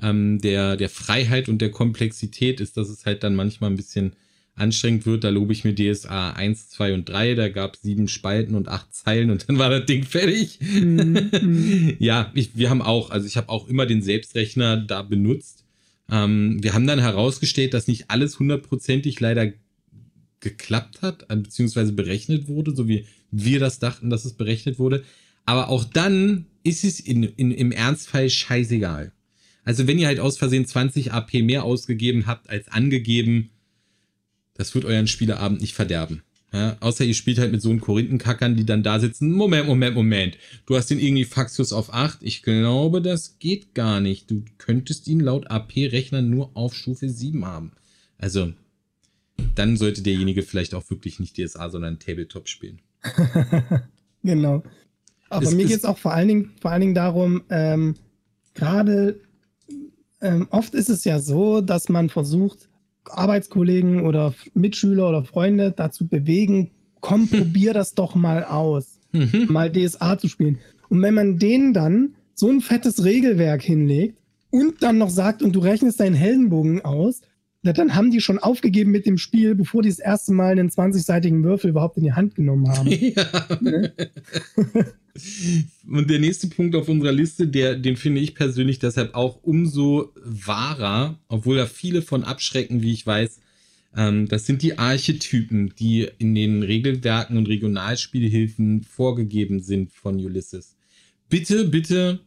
[0.02, 4.14] ähm, der, der Freiheit und der Komplexität ist, dass es halt dann manchmal ein bisschen
[4.56, 5.24] anstrengend wird.
[5.24, 7.36] Da lobe ich mir DSA 1, 2 und 3.
[7.36, 10.60] Da gab es sieben Spalten und acht Zeilen und dann war das Ding fertig.
[10.60, 11.96] Mhm.
[12.00, 15.67] ja, ich, wir haben auch, also ich habe auch immer den Selbstrechner da benutzt.
[16.10, 19.54] Ähm, wir haben dann herausgestellt, dass nicht alles hundertprozentig leider
[20.40, 25.04] geklappt hat, beziehungsweise berechnet wurde, so wie wir das dachten, dass es berechnet wurde.
[25.46, 29.12] Aber auch dann ist es in, in, im Ernstfall scheißegal.
[29.64, 33.50] Also wenn ihr halt aus Versehen 20 AP mehr ausgegeben habt als angegeben,
[34.54, 36.24] das wird euren Spieleabend nicht verderben.
[36.54, 39.34] Ja, außer ihr spielt halt mit so einen Korinthenkackern, die dann da sitzen.
[39.34, 40.38] Moment, Moment, Moment.
[40.66, 42.20] Du hast den irgendwie Faxius auf 8.
[42.22, 44.32] Ich glaube, das geht gar nicht.
[44.32, 47.74] Du könntest ihn laut AP-Rechner nur auf Stufe 7 haben.
[48.18, 48.54] Also,
[49.56, 52.80] dann sollte derjenige vielleicht auch wirklich nicht DSA, sondern Tabletop spielen.
[54.24, 54.64] genau.
[55.30, 57.96] Aber es, mir geht es auch vor allen Dingen, vor allen Dingen darum, ähm,
[58.54, 59.20] gerade
[60.22, 62.67] ähm, oft ist es ja so, dass man versucht,
[63.12, 69.48] Arbeitskollegen oder Mitschüler oder Freunde dazu bewegen, komm, probier das doch mal aus, mhm.
[69.50, 70.60] mal DSA zu spielen.
[70.90, 74.20] Und wenn man denen dann so ein fettes Regelwerk hinlegt
[74.52, 77.22] und dann noch sagt, und du rechnest deinen Heldenbogen aus,
[77.74, 81.44] dann haben die schon aufgegeben mit dem Spiel, bevor die das erste Mal einen 20-seitigen
[81.44, 82.88] Würfel überhaupt in die Hand genommen haben.
[82.98, 83.48] Ja.
[83.62, 83.94] Ne?
[85.88, 90.12] Und der nächste Punkt auf unserer Liste, der, den finde ich persönlich deshalb auch umso
[90.24, 93.40] wahrer, obwohl da viele von abschrecken, wie ich weiß.
[93.96, 100.76] Ähm, das sind die Archetypen, die in den Regelwerken und Regionalspielhilfen vorgegeben sind von Ulysses.
[101.30, 102.20] Bitte, bitte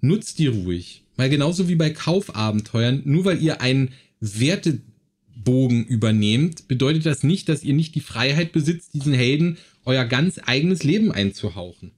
[0.00, 1.04] nutzt die ruhig.
[1.16, 7.64] Weil genauso wie bei Kaufabenteuern, nur weil ihr einen Wertebogen übernehmt, bedeutet das nicht, dass
[7.64, 11.92] ihr nicht die Freiheit besitzt, diesen Helden euer ganz eigenes Leben einzuhauchen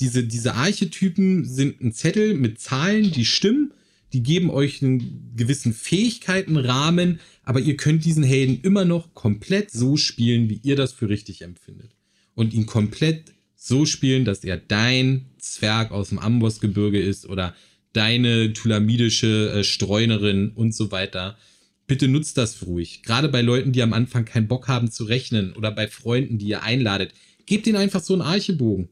[0.00, 3.72] diese, diese Archetypen sind ein Zettel mit Zahlen, die stimmen,
[4.12, 9.96] die geben euch einen gewissen Fähigkeitenrahmen, aber ihr könnt diesen Helden immer noch komplett so
[9.96, 11.92] spielen, wie ihr das für richtig empfindet.
[12.34, 17.54] Und ihn komplett so spielen, dass er dein Zwerg aus dem Ambossgebirge ist oder
[17.92, 21.38] deine tulamidische äh, Streunerin und so weiter.
[21.86, 23.02] Bitte nutzt das ruhig.
[23.02, 26.46] Gerade bei Leuten, die am Anfang keinen Bock haben zu rechnen oder bei Freunden, die
[26.46, 27.12] ihr einladet.
[27.46, 28.88] Gebt ihnen einfach so einen Archebogen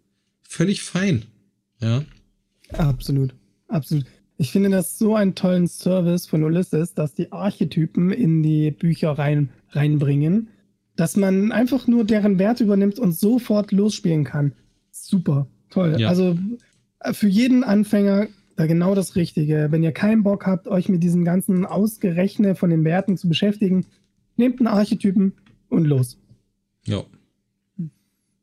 [0.53, 1.25] völlig fein.
[1.81, 2.05] Ja.
[2.73, 3.35] Absolut.
[3.69, 4.05] Absolut.
[4.37, 9.13] Ich finde das so einen tollen Service von Ulysses, dass die Archetypen in die Bücher
[9.13, 10.49] rein, reinbringen,
[10.97, 14.53] dass man einfach nur deren Wert übernimmt und sofort losspielen kann.
[14.91, 15.47] Super.
[15.71, 15.97] Toll.
[15.99, 16.09] Ja.
[16.09, 16.39] Also
[17.01, 19.69] äh, für jeden Anfänger da genau das Richtige.
[19.71, 23.87] Wenn ihr keinen Bock habt, euch mit diesem ganzen Ausgerechne von den Werten zu beschäftigen,
[24.37, 25.35] nehmt einen Archetypen
[25.69, 26.19] und los.
[26.85, 27.05] Ja.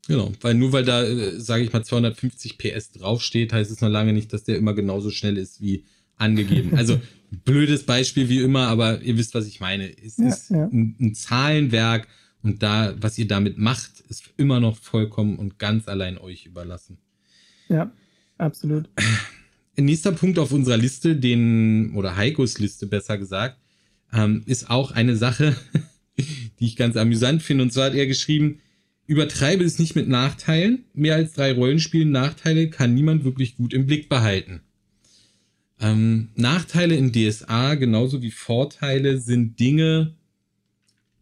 [0.08, 3.90] Genau, weil nur weil da, äh, sage ich mal, 250 PS draufsteht, heißt es noch
[3.90, 5.86] lange nicht, dass der immer genauso schnell ist wie
[6.16, 6.76] angegeben.
[6.76, 7.00] Also
[7.46, 9.88] blödes Beispiel wie immer, aber ihr wisst, was ich meine.
[10.04, 10.66] Es ja, ist ja.
[10.66, 12.08] Ein, ein, Zahlenwerk
[12.42, 16.98] und da, was ihr damit macht, ist immer noch vollkommen und ganz allein euch überlassen.
[17.68, 17.92] Ja,
[18.38, 18.90] absolut.
[19.86, 23.58] Nächster Punkt auf unserer Liste, den, oder Heikos Liste besser gesagt,
[24.14, 25.56] ähm, ist auch eine Sache,
[26.60, 27.64] die ich ganz amüsant finde.
[27.64, 28.60] Und zwar hat er geschrieben,
[29.10, 30.86] Übertreibe es nicht mit Nachteilen.
[30.94, 34.62] Mehr als drei Rollenspielen Nachteile kann niemand wirklich gut im Blick behalten.
[35.82, 40.14] Ähm, Nachteile in DSA, genauso wie Vorteile, sind Dinge,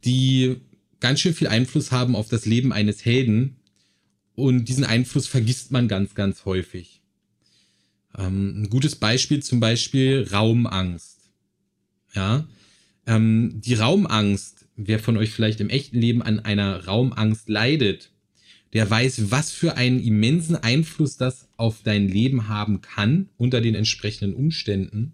[0.03, 0.57] die
[0.99, 3.55] ganz schön viel Einfluss haben auf das Leben eines Helden.
[4.35, 6.96] Und diesen Einfluss vergisst man ganz, ganz häufig.
[8.17, 11.29] Ähm, ein gutes Beispiel zum Beispiel Raumangst.
[12.13, 12.47] Ja,
[13.05, 18.11] ähm, die Raumangst wer von euch vielleicht im echten Leben an einer Raumangst leidet,
[18.73, 23.75] der weiß, was für einen immensen Einfluss das auf dein Leben haben kann unter den
[23.75, 25.13] entsprechenden Umständen.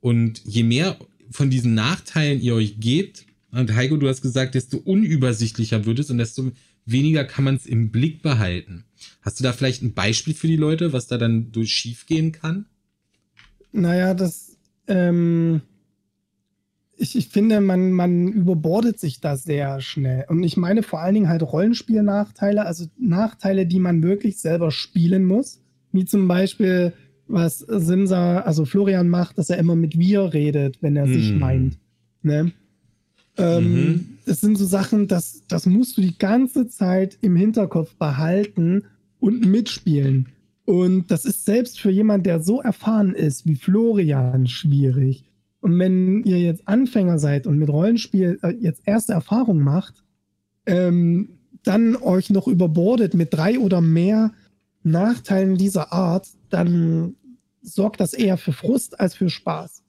[0.00, 0.98] Und je mehr
[1.30, 6.10] von diesen Nachteilen ihr euch gebt, und Heiko, du hast gesagt, desto unübersichtlicher wird es
[6.10, 6.52] und desto
[6.84, 8.84] weniger kann man es im Blick behalten.
[9.28, 12.32] Hast du da vielleicht ein Beispiel für die Leute, was da dann durch schief gehen
[12.32, 12.64] kann?
[13.72, 14.56] Naja, das,
[14.86, 15.60] ähm,
[16.96, 20.24] ich, ich finde, man, man überbordet sich da sehr schnell.
[20.28, 25.26] Und ich meine vor allen Dingen halt Rollenspielnachteile, also Nachteile, die man wirklich selber spielen
[25.26, 25.60] muss.
[25.92, 26.94] Wie zum Beispiel,
[27.26, 31.12] was Simsa, also Florian macht, dass er immer mit wir redet, wenn er mm.
[31.12, 31.78] sich meint.
[32.22, 32.52] Ne?
[33.36, 34.06] Ähm, mhm.
[34.24, 38.84] Das sind so Sachen, das, das musst du die ganze Zeit im Hinterkopf behalten
[39.20, 40.28] und mitspielen.
[40.64, 45.24] Und das ist selbst für jemand, der so erfahren ist wie Florian, schwierig.
[45.60, 50.04] Und wenn ihr jetzt Anfänger seid und mit Rollenspiel äh, jetzt erste Erfahrungen macht,
[50.66, 54.32] ähm, dann euch noch überbordet mit drei oder mehr
[54.82, 57.16] Nachteilen dieser Art, dann
[57.62, 59.82] sorgt das eher für Frust als für Spaß.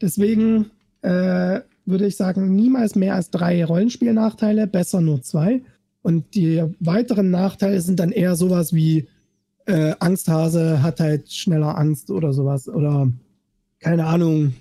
[0.00, 0.70] Deswegen
[1.02, 5.62] äh, würde ich sagen, niemals mehr als drei Rollenspielnachteile, besser nur zwei.
[6.06, 9.08] Und die weiteren Nachteile sind dann eher sowas wie
[9.64, 12.68] äh, Angsthase hat halt schneller Angst oder sowas.
[12.68, 13.10] Oder
[13.80, 14.54] keine Ahnung,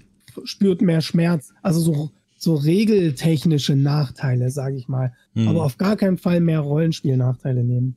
[0.44, 1.54] spürt mehr Schmerz.
[1.62, 5.14] Also so so regeltechnische Nachteile, sage ich mal.
[5.36, 5.50] Mhm.
[5.50, 7.96] Aber auf gar keinen Fall mehr Rollenspiel-Nachteile nehmen.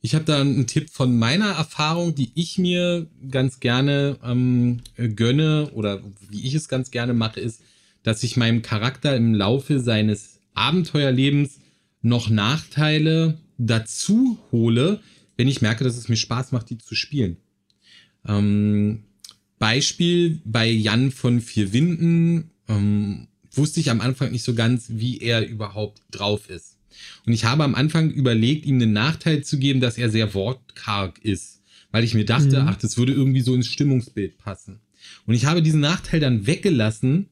[0.00, 5.68] Ich habe da einen Tipp von meiner Erfahrung, die ich mir ganz gerne ähm, gönne
[5.74, 6.00] oder
[6.30, 7.60] wie ich es ganz gerne mache, ist,
[8.02, 11.58] dass ich meinem Charakter im Laufe seines Abenteuerlebens
[12.02, 15.00] noch Nachteile dazu hole,
[15.36, 17.36] wenn ich merke, dass es mir Spaß macht, die zu spielen.
[18.26, 19.04] Ähm,
[19.58, 25.18] Beispiel bei Jan von Vier Winden ähm, wusste ich am Anfang nicht so ganz, wie
[25.18, 26.78] er überhaupt drauf ist.
[27.26, 31.18] Und ich habe am Anfang überlegt, ihm einen Nachteil zu geben, dass er sehr wortkarg
[31.20, 32.68] ist, weil ich mir dachte, mhm.
[32.68, 34.80] ach, das würde irgendwie so ins Stimmungsbild passen.
[35.26, 37.28] Und ich habe diesen Nachteil dann weggelassen,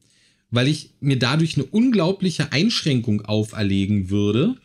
[0.51, 4.57] weil ich mir dadurch eine unglaubliche Einschränkung auferlegen würde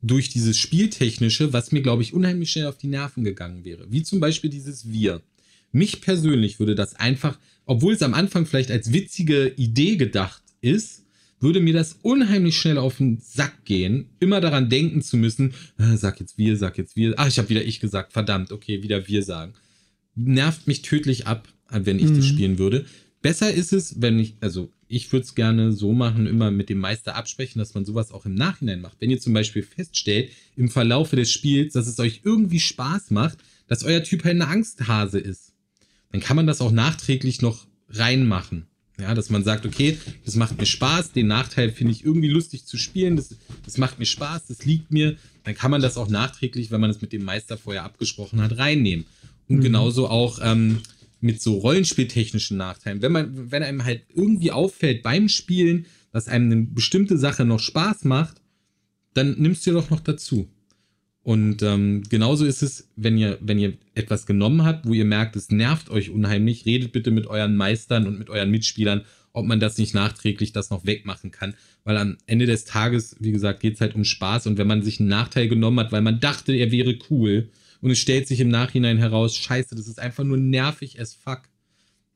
[0.00, 3.90] durch dieses Spieltechnische, was mir, glaube ich, unheimlich schnell auf die Nerven gegangen wäre.
[3.90, 5.20] Wie zum Beispiel dieses Wir.
[5.72, 11.02] Mich persönlich würde das einfach, obwohl es am Anfang vielleicht als witzige Idee gedacht ist,
[11.40, 15.96] würde mir das unheimlich schnell auf den Sack gehen, immer daran denken zu müssen, äh,
[15.96, 17.14] sag jetzt wir, sag jetzt wir.
[17.16, 19.54] Ach, ich habe wieder ich gesagt, verdammt, okay, wieder wir sagen.
[20.14, 22.16] Nervt mich tödlich ab, wenn ich mhm.
[22.16, 22.86] das spielen würde.
[23.22, 26.78] Besser ist es, wenn ich, also ich würde es gerne so machen, immer mit dem
[26.78, 28.96] Meister absprechen, dass man sowas auch im Nachhinein macht.
[29.00, 33.38] Wenn ihr zum Beispiel feststellt, im Verlaufe des Spiels, dass es euch irgendwie Spaß macht,
[33.68, 35.52] dass euer Typ halt eine Angsthase ist,
[36.10, 38.66] dann kann man das auch nachträglich noch reinmachen.
[39.00, 42.66] Ja, dass man sagt, okay, das macht mir Spaß, den Nachteil finde ich irgendwie lustig
[42.66, 46.08] zu spielen, das, das macht mir Spaß, das liegt mir, dann kann man das auch
[46.08, 49.06] nachträglich, wenn man es mit dem Meister vorher abgesprochen hat, reinnehmen.
[49.48, 49.62] Und mhm.
[49.62, 50.82] genauso auch ähm,
[51.22, 53.00] mit so rollenspieltechnischen Nachteilen.
[53.00, 57.60] Wenn man, wenn einem halt irgendwie auffällt beim Spielen, dass einem eine bestimmte Sache noch
[57.60, 58.42] Spaß macht,
[59.14, 60.48] dann nimmst du doch noch dazu.
[61.22, 65.36] Und ähm, genauso ist es, wenn ihr, wenn ihr etwas genommen habt, wo ihr merkt,
[65.36, 69.02] es nervt euch unheimlich, redet bitte mit euren Meistern und mit euren Mitspielern,
[69.32, 71.54] ob man das nicht nachträglich das noch wegmachen kann.
[71.84, 74.48] Weil am Ende des Tages, wie gesagt, geht es halt um Spaß.
[74.48, 77.48] Und wenn man sich einen Nachteil genommen hat, weil man dachte, er wäre cool,
[77.82, 81.42] und es stellt sich im Nachhinein heraus, scheiße, das ist einfach nur nervig as fuck,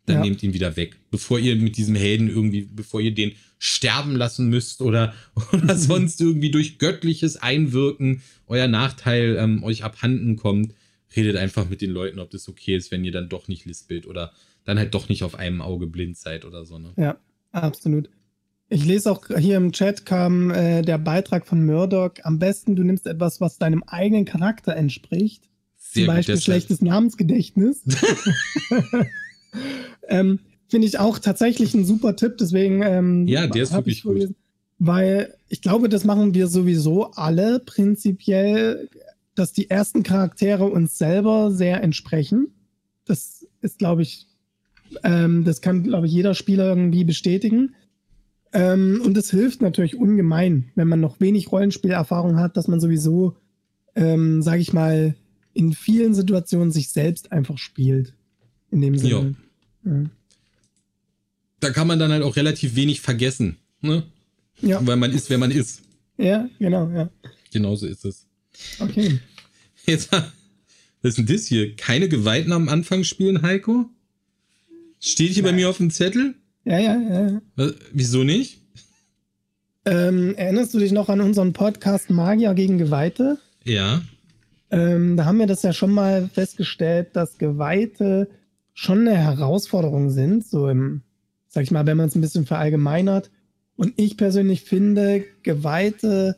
[0.06, 0.22] dann ja.
[0.22, 0.96] nehmt ihn wieder weg.
[1.10, 5.12] Bevor ihr mit diesem Helden irgendwie, bevor ihr den sterben lassen müsst oder,
[5.52, 10.72] oder sonst irgendwie durch göttliches Einwirken euer Nachteil ähm, euch abhanden kommt,
[11.14, 14.06] redet einfach mit den Leuten, ob das okay ist, wenn ihr dann doch nicht lispelt
[14.06, 14.32] oder
[14.64, 16.78] dann halt doch nicht auf einem Auge blind seid oder so.
[16.78, 16.92] Ne?
[16.96, 17.16] Ja,
[17.52, 18.08] absolut.
[18.68, 22.14] Ich lese auch hier im Chat kam äh, der Beitrag von Murdoch.
[22.22, 25.45] Am besten, du nimmst etwas, was deinem eigenen Charakter entspricht.
[25.96, 27.82] Sehr Zum Beispiel schlechtes Namensgedächtnis.
[30.08, 30.38] ähm,
[30.68, 34.34] Finde ich auch tatsächlich ein super Tipp, deswegen ähm, ja, der ist wirklich gut.
[34.78, 38.90] Weil ich glaube, das machen wir sowieso alle prinzipiell,
[39.34, 42.48] dass die ersten Charaktere uns selber sehr entsprechen.
[43.06, 44.26] Das ist, glaube ich,
[45.02, 47.74] ähm, das kann, glaube ich, jeder Spieler irgendwie bestätigen.
[48.52, 53.36] Ähm, und es hilft natürlich ungemein, wenn man noch wenig Rollenspielerfahrung hat, dass man sowieso,
[53.94, 55.14] ähm, sage ich mal,
[55.56, 58.12] in vielen Situationen sich selbst einfach spielt.
[58.70, 59.34] In dem Sinne.
[59.84, 60.04] Ja.
[61.60, 63.56] Da kann man dann halt auch relativ wenig vergessen.
[63.80, 64.02] Ne?
[64.60, 64.84] Ja.
[64.86, 65.82] Weil man ist, wer man ist.
[66.18, 67.08] Ja, genau, ja.
[67.52, 68.26] Genauso ist es.
[68.78, 69.18] Okay.
[69.86, 70.24] Jetzt, was
[71.02, 71.74] ist denn das hier?
[71.76, 73.88] Keine Geweihten am Anfang spielen, Heiko?
[75.00, 75.50] Steht hier ja.
[75.50, 76.34] bei mir auf dem Zettel?
[76.64, 77.42] Ja, ja, ja.
[77.54, 78.60] Was, wieso nicht?
[79.84, 83.38] Ähm, erinnerst du dich noch an unseren Podcast Magier gegen Geweihte?
[83.64, 84.02] Ja.
[84.70, 88.28] Ähm, da haben wir das ja schon mal festgestellt, dass Geweihte
[88.74, 91.02] schon eine Herausforderung sind, so im,
[91.46, 93.30] sag ich mal, wenn man es ein bisschen verallgemeinert.
[93.76, 96.36] Und ich persönlich finde, Geweihte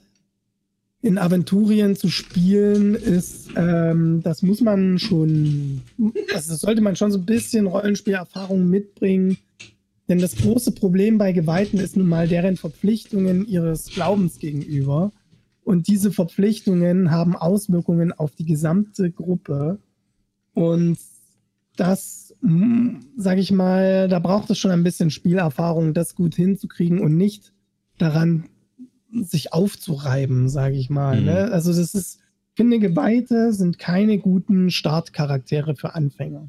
[1.01, 5.83] in Aventurien zu spielen, ist, ähm, das muss man schon,
[6.35, 9.39] also das sollte man schon so ein bisschen Rollenspielerfahrung mitbringen.
[10.09, 15.13] Denn das große Problem bei Geweihten ist nun mal deren Verpflichtungen ihres Glaubens gegenüber.
[15.69, 19.79] Und diese Verpflichtungen haben Auswirkungen auf die gesamte Gruppe.
[20.55, 20.97] Und
[21.77, 27.01] das hm, sage ich mal, da braucht es schon ein bisschen Spielerfahrung, das gut hinzukriegen
[27.01, 27.53] und nicht
[27.99, 28.49] daran
[29.13, 31.21] sich aufzureiben, sage ich mal.
[31.21, 31.27] Mhm.
[31.27, 31.53] Ne?
[31.53, 32.21] Also das ist,
[32.55, 36.49] finde Geweihte sind keine guten Startcharaktere für Anfänger.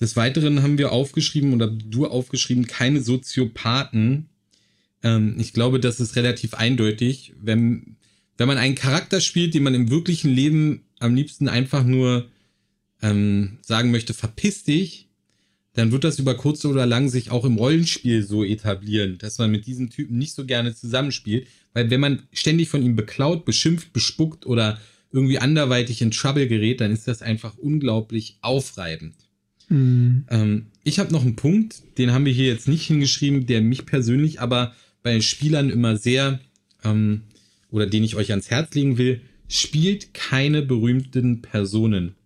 [0.00, 4.28] Des Weiteren haben wir aufgeschrieben oder du aufgeschrieben, keine Soziopathen.
[5.04, 7.34] Ähm, ich glaube, das ist relativ eindeutig.
[7.40, 7.96] Wenn,
[8.36, 12.28] wenn man einen Charakter spielt, den man im wirklichen Leben am liebsten einfach nur
[13.02, 15.08] ähm, sagen möchte, verpiss dich,
[15.74, 19.50] dann wird das über kurz oder lang sich auch im Rollenspiel so etablieren, dass man
[19.50, 23.92] mit diesen Typen nicht so gerne zusammenspielt, weil wenn man ständig von ihm beklaut, beschimpft,
[23.92, 24.80] bespuckt oder
[25.12, 29.14] irgendwie anderweitig in Trouble gerät, dann ist das einfach unglaublich aufreibend.
[29.68, 30.24] Mhm.
[30.30, 33.84] Ähm, ich habe noch einen Punkt, den haben wir hier jetzt nicht hingeschrieben, der mich
[33.84, 34.74] persönlich aber
[35.04, 36.40] bei Spielern immer sehr
[36.82, 37.22] ähm,
[37.70, 42.16] oder den ich euch ans Herz legen will, spielt keine berühmten Personen.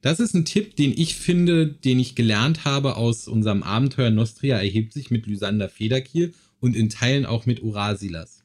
[0.00, 4.56] Das ist ein Tipp, den ich finde, den ich gelernt habe aus unserem Abenteuer Nostria
[4.58, 8.42] erhebt sich mit Lysander Federkiel und in Teilen auch mit Urasilas.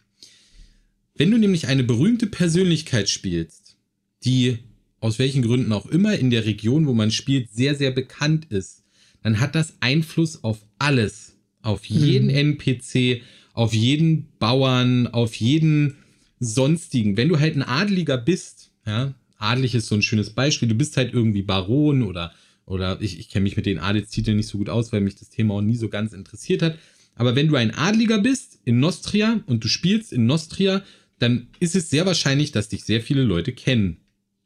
[1.15, 3.77] Wenn du nämlich eine berühmte Persönlichkeit spielst,
[4.23, 4.59] die
[4.99, 8.83] aus welchen Gründen auch immer in der Region, wo man spielt, sehr, sehr bekannt ist,
[9.23, 11.35] dann hat das Einfluss auf alles.
[11.61, 12.57] Auf jeden mhm.
[12.57, 13.21] NPC,
[13.59, 15.97] auf jeden Bauern, auf jeden
[16.39, 17.17] sonstigen.
[17.17, 20.95] Wenn du halt ein Adliger bist, ja, adelig ist so ein schönes Beispiel, du bist
[20.95, 22.31] halt irgendwie Baron oder,
[22.65, 25.27] oder ich, ich kenne mich mit den Adelstiteln nicht so gut aus, weil mich das
[25.27, 26.79] Thema auch nie so ganz interessiert hat.
[27.15, 30.81] Aber wenn du ein Adliger bist in Nostria und du spielst in Nostria,
[31.17, 33.97] dann ist es sehr wahrscheinlich, dass dich sehr viele Leute kennen.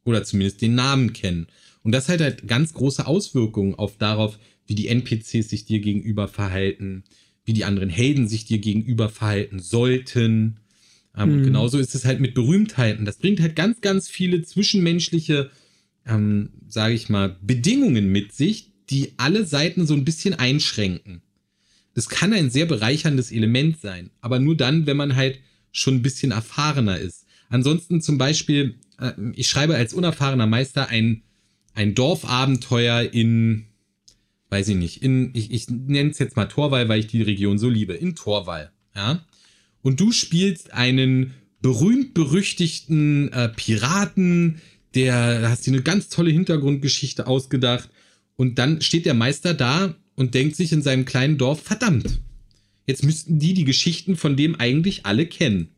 [0.05, 1.45] Oder zumindest den Namen kennen.
[1.83, 6.27] Und das hat halt ganz große Auswirkungen auf darauf, wie die NPCs sich dir gegenüber
[6.27, 7.03] verhalten,
[7.45, 10.59] wie die anderen Helden sich dir gegenüber verhalten sollten.
[11.17, 11.43] Ähm, mhm.
[11.43, 13.05] Genauso ist es halt mit Berühmtheiten.
[13.05, 15.51] Das bringt halt ganz, ganz viele zwischenmenschliche,
[16.05, 21.21] ähm, sage ich mal, Bedingungen mit sich, die alle Seiten so ein bisschen einschränken.
[21.93, 25.39] Das kann ein sehr bereicherndes Element sein, aber nur dann, wenn man halt
[25.71, 27.25] schon ein bisschen erfahrener ist.
[27.49, 31.23] Ansonsten zum Beispiel, äh, ich schreibe als unerfahrener Meister ein,
[31.73, 33.65] ein Dorfabenteuer in,
[34.53, 37.57] weiß ich nicht, in, ich, ich nenne es jetzt mal Torwall, weil ich die Region
[37.57, 39.25] so liebe, in Torwall, ja
[39.83, 44.61] und du spielst einen berühmt-berüchtigten äh, Piraten,
[44.95, 47.89] der hast dir eine ganz tolle Hintergrundgeschichte ausgedacht
[48.35, 52.21] und dann steht der Meister da und denkt sich in seinem kleinen Dorf, verdammt,
[52.87, 55.69] jetzt müssten die die Geschichten von dem eigentlich alle kennen.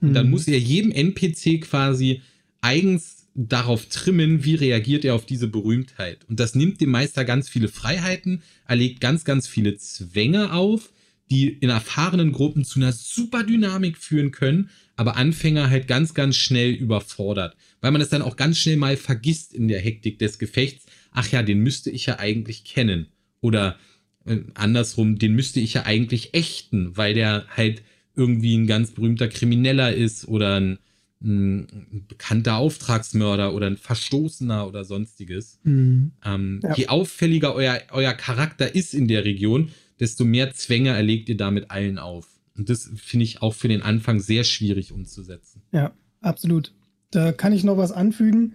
[0.00, 0.14] Und mhm.
[0.14, 2.22] dann muss er jedem NPC quasi
[2.60, 6.18] eigens darauf trimmen, wie reagiert er auf diese Berühmtheit.
[6.28, 10.92] Und das nimmt dem Meister ganz viele Freiheiten, er legt ganz, ganz viele Zwänge auf,
[11.30, 16.36] die in erfahrenen Gruppen zu einer super Dynamik führen können, aber Anfänger halt ganz, ganz
[16.36, 20.38] schnell überfordert, weil man es dann auch ganz schnell mal vergisst in der Hektik des
[20.38, 20.84] Gefechts.
[21.10, 23.06] Ach ja, den müsste ich ja eigentlich kennen.
[23.40, 23.78] Oder
[24.26, 27.82] äh, andersrum, den müsste ich ja eigentlich ächten, weil der halt
[28.14, 30.78] irgendwie ein ganz berühmter Krimineller ist oder ein,
[31.22, 35.58] ein bekannter Auftragsmörder oder ein Verstoßener oder sonstiges.
[35.62, 36.12] Mhm.
[36.24, 36.74] Ähm, ja.
[36.74, 39.70] Je auffälliger euer, euer Charakter ist in der Region,
[40.00, 42.28] desto mehr Zwänge erlegt ihr damit allen auf.
[42.56, 45.62] Und das finde ich auch für den Anfang sehr schwierig umzusetzen.
[45.72, 46.72] Ja, absolut.
[47.10, 48.54] Da kann ich noch was anfügen.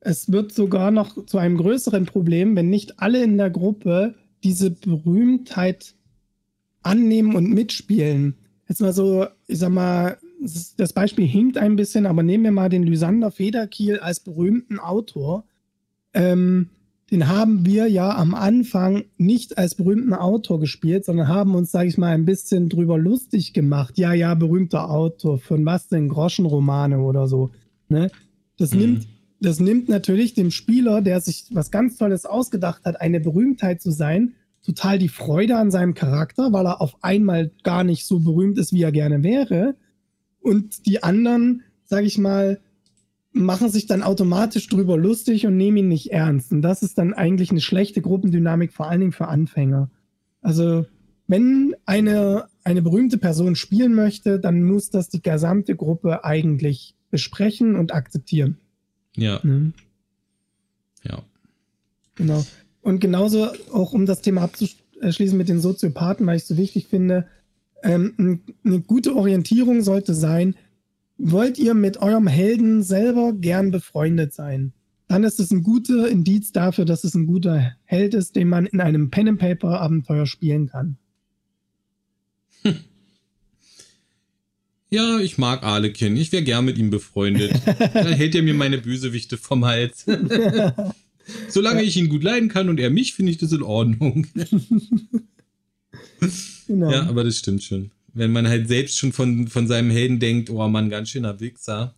[0.00, 4.70] Es wird sogar noch zu einem größeren Problem, wenn nicht alle in der Gruppe diese
[4.70, 5.94] Berühmtheit
[6.82, 8.36] annehmen und mitspielen.
[8.68, 10.18] Jetzt mal so, ich sag mal,
[10.76, 15.44] das Beispiel hinkt ein bisschen, aber nehmen wir mal den Lysander Federkiel als berühmten Autor.
[16.12, 16.70] Ähm,
[17.10, 21.88] den haben wir ja am Anfang nicht als berühmten Autor gespielt, sondern haben uns, sage
[21.88, 23.96] ich mal, ein bisschen drüber lustig gemacht.
[23.96, 27.50] Ja, ja, berühmter Autor, von was denn Groschenromane oder so.
[27.88, 28.10] Ne?
[28.58, 28.80] Das, mhm.
[28.80, 29.08] nimmt,
[29.40, 33.92] das nimmt natürlich dem Spieler, der sich was ganz Tolles ausgedacht hat, eine Berühmtheit zu
[33.92, 34.34] sein,
[34.64, 38.72] total die Freude an seinem Charakter, weil er auf einmal gar nicht so berühmt ist,
[38.72, 39.76] wie er gerne wäre.
[40.46, 42.60] Und die anderen, sage ich mal,
[43.32, 46.52] machen sich dann automatisch drüber lustig und nehmen ihn nicht ernst.
[46.52, 49.90] Und das ist dann eigentlich eine schlechte Gruppendynamik, vor allen Dingen für Anfänger.
[50.42, 50.86] Also,
[51.26, 57.74] wenn eine, eine berühmte Person spielen möchte, dann muss das die gesamte Gruppe eigentlich besprechen
[57.74, 58.58] und akzeptieren.
[59.16, 59.40] Ja.
[59.42, 59.72] Mhm.
[61.02, 61.24] Ja.
[62.14, 62.46] Genau.
[62.82, 66.86] Und genauso auch um das Thema abzuschließen mit den Soziopathen, weil ich es so wichtig
[66.86, 67.26] finde,
[67.86, 70.54] ähm, eine gute Orientierung sollte sein,
[71.18, 74.72] wollt ihr mit eurem Helden selber gern befreundet sein,
[75.08, 78.66] dann ist es ein guter Indiz dafür, dass es ein guter Held ist, den man
[78.66, 80.96] in einem Pen and Paper Abenteuer spielen kann.
[82.62, 82.76] Hm.
[84.90, 86.16] Ja, ich mag Alekin.
[86.16, 87.52] Ich wäre gern mit ihm befreundet.
[87.94, 90.06] Dann hält er mir meine Bösewichte vom Hals.
[91.48, 94.26] Solange ich ihn gut leiden kann und er mich, finde ich das in Ordnung.
[96.66, 96.90] genau.
[96.90, 100.48] Ja, aber das stimmt schon wenn man halt selbst schon von, von seinem Helden denkt,
[100.48, 101.94] oh Mann, ganz schöner Wichser,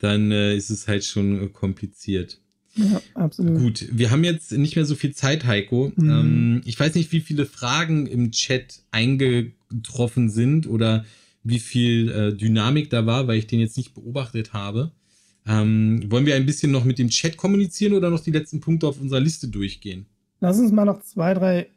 [0.00, 2.40] dann äh, ist es halt schon äh, kompliziert.
[2.74, 3.58] Ja, absolut.
[3.58, 5.92] Gut, wir haben jetzt nicht mehr so viel Zeit, Heiko.
[5.96, 6.10] Mhm.
[6.10, 11.04] Ähm, ich weiß nicht, wie viele Fragen im Chat eingetroffen sind oder
[11.44, 14.90] wie viel äh, Dynamik da war, weil ich den jetzt nicht beobachtet habe.
[15.46, 18.88] Ähm, wollen wir ein bisschen noch mit dem Chat kommunizieren oder noch die letzten Punkte
[18.88, 20.06] auf unserer Liste durchgehen?
[20.40, 21.68] Lass uns mal noch zwei, drei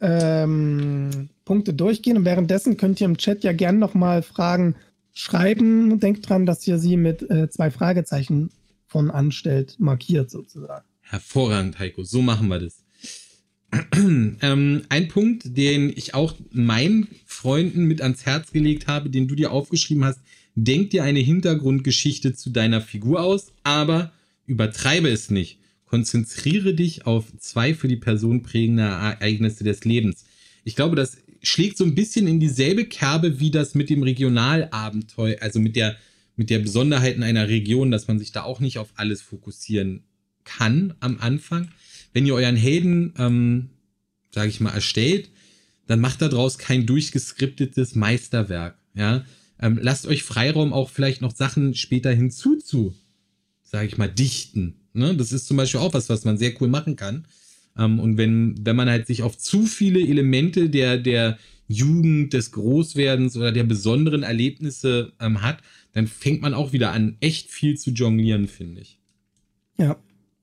[0.00, 2.16] ähm, Punkte durchgehen.
[2.16, 4.76] Und währenddessen könnt ihr im Chat ja gerne nochmal Fragen
[5.12, 6.00] schreiben.
[6.00, 8.50] Denkt dran, dass ihr sie mit äh, zwei Fragezeichen
[8.86, 10.84] von anstellt, markiert sozusagen.
[11.02, 12.02] Hervorragend, Heiko.
[12.04, 12.82] So machen wir das.
[13.94, 19.36] ähm, ein Punkt, den ich auch meinen Freunden mit ans Herz gelegt habe, den du
[19.36, 20.20] dir aufgeschrieben hast,
[20.56, 24.12] denk dir eine Hintergrundgeschichte zu deiner Figur aus, aber
[24.46, 25.59] übertreibe es nicht.
[25.90, 30.24] Konzentriere dich auf zwei für die Person prägende Ereignisse des Lebens.
[30.62, 35.38] Ich glaube, das schlägt so ein bisschen in dieselbe Kerbe wie das mit dem Regionalabenteuer,
[35.40, 35.96] also mit der,
[36.36, 40.04] mit der Besonderheiten einer Region, dass man sich da auch nicht auf alles fokussieren
[40.44, 41.72] kann am Anfang.
[42.12, 43.70] Wenn ihr euren Helden, ähm,
[44.32, 45.30] sage ich mal, erstellt,
[45.88, 48.78] dann macht daraus kein durchgeskriptetes Meisterwerk.
[48.94, 49.24] Ja,
[49.58, 52.94] ähm, lasst euch Freiraum auch vielleicht noch Sachen später hinzuzu,
[53.64, 54.79] sage ich mal, dichten.
[54.92, 55.14] Ne?
[55.16, 57.26] Das ist zum Beispiel auch was, was man sehr cool machen kann.
[57.78, 61.38] Ähm, und wenn, wenn man halt sich auf zu viele Elemente der, der
[61.68, 65.58] Jugend, des Großwerdens oder der besonderen Erlebnisse ähm, hat,
[65.92, 68.98] dann fängt man auch wieder an, echt viel zu jonglieren, finde ich.
[69.78, 69.96] Ja,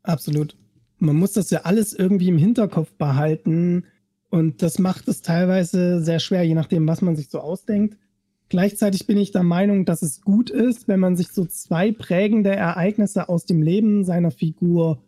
[0.04, 0.56] absolut.
[1.00, 3.84] Man muss das ja alles irgendwie im Hinterkopf behalten.
[4.30, 7.98] Und das macht es teilweise sehr schwer, je nachdem, was man sich so ausdenkt.
[8.50, 12.56] Gleichzeitig bin ich der Meinung, dass es gut ist, wenn man sich so zwei prägende
[12.56, 15.02] Ereignisse aus dem Leben seiner Figur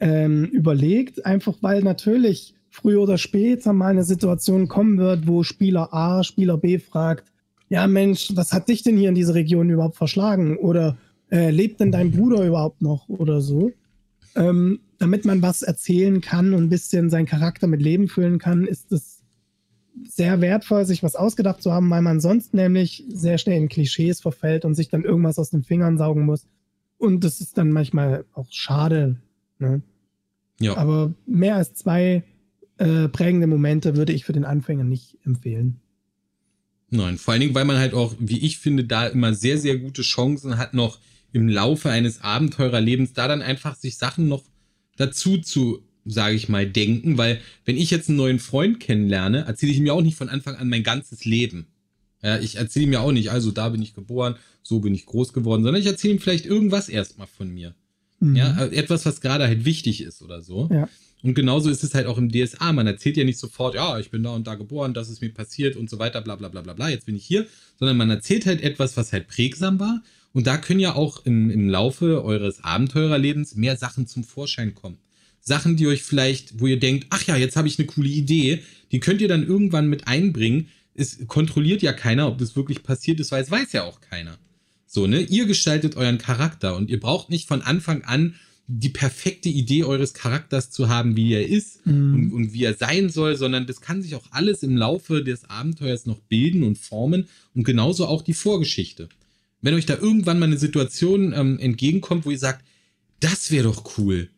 [0.00, 5.92] ähm, überlegt, einfach weil natürlich früher oder später mal eine Situation kommen wird, wo Spieler
[5.92, 7.30] A Spieler B fragt,
[7.68, 10.56] ja Mensch, was hat dich denn hier in diese Region überhaupt verschlagen?
[10.56, 10.96] Oder
[11.30, 13.72] äh, lebt denn dein Bruder überhaupt noch oder so?
[14.34, 18.64] Ähm, damit man was erzählen kann und ein bisschen seinen Charakter mit Leben füllen kann,
[18.64, 19.17] ist es
[20.06, 24.20] sehr wertvoll, sich was ausgedacht zu haben, weil man sonst nämlich sehr schnell in Klischees
[24.20, 26.46] verfällt und sich dann irgendwas aus den Fingern saugen muss.
[26.98, 29.16] Und das ist dann manchmal auch schade.
[29.58, 29.82] Ne?
[30.60, 30.76] Ja.
[30.76, 32.24] Aber mehr als zwei
[32.78, 35.80] äh, prägende Momente würde ich für den Anfänger nicht empfehlen.
[36.90, 39.78] Nein, vor allen Dingen, weil man halt auch, wie ich finde, da immer sehr, sehr
[39.78, 40.98] gute Chancen hat, noch
[41.32, 44.44] im Laufe eines Abenteurerlebens da dann einfach sich Sachen noch
[44.96, 49.72] dazu zu sage ich mal, denken, weil wenn ich jetzt einen neuen Freund kennenlerne, erzähle
[49.72, 51.68] ich ihm ja auch nicht von Anfang an mein ganzes Leben.
[52.22, 55.06] Ja, ich erzähle ihm ja auch nicht, also da bin ich geboren, so bin ich
[55.06, 57.74] groß geworden, sondern ich erzähle ihm vielleicht irgendwas erstmal von mir.
[58.20, 58.36] Mhm.
[58.36, 60.68] Ja, äh, etwas, was gerade halt wichtig ist oder so.
[60.72, 60.88] Ja.
[61.22, 62.72] Und genauso ist es halt auch im DSA.
[62.72, 65.30] Man erzählt ja nicht sofort, ja, ich bin da und da geboren, das ist mir
[65.30, 67.46] passiert und so weiter, bla bla bla bla bla, jetzt bin ich hier,
[67.78, 70.02] sondern man erzählt halt etwas, was halt prägsam war.
[70.32, 74.98] Und da können ja auch im, im Laufe eures Abenteurerlebens mehr Sachen zum Vorschein kommen.
[75.40, 78.62] Sachen, die euch vielleicht, wo ihr denkt, ach ja, jetzt habe ich eine coole Idee,
[78.92, 80.68] die könnt ihr dann irgendwann mit einbringen.
[80.94, 84.38] Es kontrolliert ja keiner, ob das wirklich passiert ist, weil es weiß ja auch keiner.
[84.86, 85.20] So, ne?
[85.20, 88.34] Ihr gestaltet euren Charakter und ihr braucht nicht von Anfang an
[88.70, 92.14] die perfekte Idee eures Charakters zu haben, wie er ist mhm.
[92.14, 95.48] und, und, wie er sein soll, sondern das kann sich auch alles im Laufe des
[95.48, 99.08] Abenteuers noch bilden und formen und genauso auch die Vorgeschichte.
[99.62, 102.64] Wenn euch da irgendwann mal eine Situation ähm, entgegenkommt, wo ihr sagt,
[103.20, 104.28] das wäre doch cool,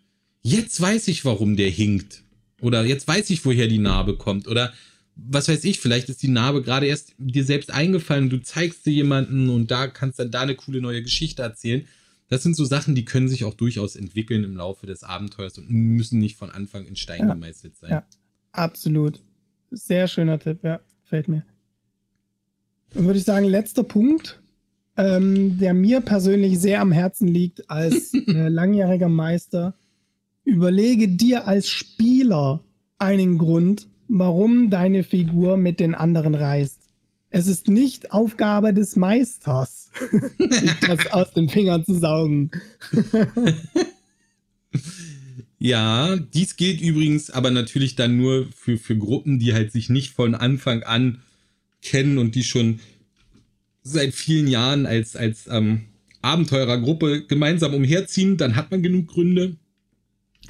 [0.43, 2.23] jetzt weiß ich, warum der hinkt.
[2.61, 4.49] Oder jetzt weiß ich, woher die Narbe kommt.
[4.49, 4.73] Oder
[5.17, 8.93] was weiß ich, vielleicht ist die Narbe gerade erst dir selbst eingefallen, du zeigst dir
[8.93, 11.87] jemanden und da kannst dann da eine coole neue Geschichte erzählen.
[12.29, 15.69] Das sind so Sachen, die können sich auch durchaus entwickeln im Laufe des Abenteuers und
[15.69, 17.91] müssen nicht von Anfang in Stein ja, gemeißelt sein.
[17.91, 18.07] Ja,
[18.53, 19.21] absolut.
[19.73, 21.45] Sehr schöner Tipp, ja, fällt mir.
[22.95, 24.41] Dann würde ich sagen, letzter Punkt,
[24.97, 29.75] ähm, der mir persönlich sehr am Herzen liegt als äh, langjähriger Meister
[30.45, 32.65] Überlege dir als Spieler
[32.99, 36.81] einen Grund, warum deine Figur mit den anderen reist.
[37.31, 39.91] Es ist nicht Aufgabe des Meisters,
[40.81, 42.51] das aus den Fingern zu saugen.
[45.59, 50.11] ja, dies gilt übrigens aber natürlich dann nur für, für Gruppen, die halt sich nicht
[50.11, 51.23] von Anfang an
[51.83, 52.81] kennen und die schon
[53.83, 55.83] seit vielen Jahren als, als ähm,
[56.23, 58.37] Abenteurergruppe gemeinsam umherziehen.
[58.37, 59.57] Dann hat man genug Gründe.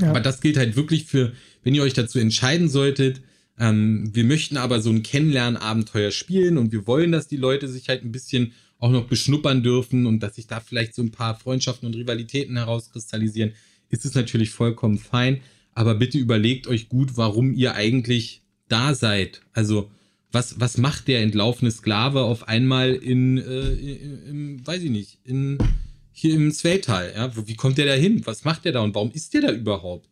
[0.01, 0.11] Ja.
[0.11, 1.33] Aber das gilt halt wirklich für,
[1.63, 3.21] wenn ihr euch dazu entscheiden solltet,
[3.59, 7.89] ähm, wir möchten aber so ein Kennenlernabenteuer spielen und wir wollen, dass die Leute sich
[7.89, 11.39] halt ein bisschen auch noch beschnuppern dürfen und dass sich da vielleicht so ein paar
[11.39, 13.53] Freundschaften und Rivalitäten herauskristallisieren,
[13.91, 15.41] ist es natürlich vollkommen fein.
[15.75, 19.43] Aber bitte überlegt euch gut, warum ihr eigentlich da seid.
[19.53, 19.91] Also,
[20.33, 23.71] was, was macht der entlaufene Sklave auf einmal in, äh,
[24.31, 25.59] im, weiß ich nicht, in
[26.21, 27.13] hier im Sveital.
[27.15, 27.33] Ja?
[27.47, 28.23] Wie kommt der da hin?
[28.25, 30.09] Was macht der da und warum ist der da überhaupt?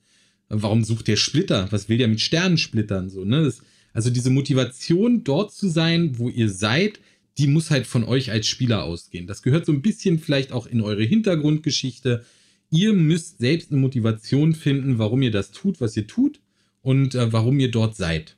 [0.48, 1.68] Warum sucht der Splitter?
[1.70, 3.10] Was will der mit Sternensplittern?
[3.10, 3.44] So, ne?
[3.44, 3.60] Das,
[3.92, 7.00] also diese Motivation, dort zu sein, wo ihr seid,
[7.36, 9.26] die muss halt von euch als Spieler ausgehen.
[9.26, 12.24] Das gehört so ein bisschen vielleicht auch in eure Hintergrundgeschichte.
[12.70, 16.40] Ihr müsst selbst eine Motivation finden, warum ihr das tut, was ihr tut
[16.82, 18.36] und äh, warum ihr dort seid.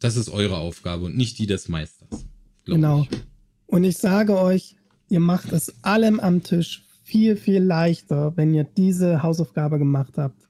[0.00, 2.26] Das ist eure Aufgabe und nicht die des Meisters.
[2.64, 3.06] Genau.
[3.10, 3.18] Ich.
[3.66, 4.76] Und ich sage euch,
[5.08, 10.48] ihr macht es allem am Tisch viel, viel leichter, wenn ihr diese Hausaufgabe gemacht habt.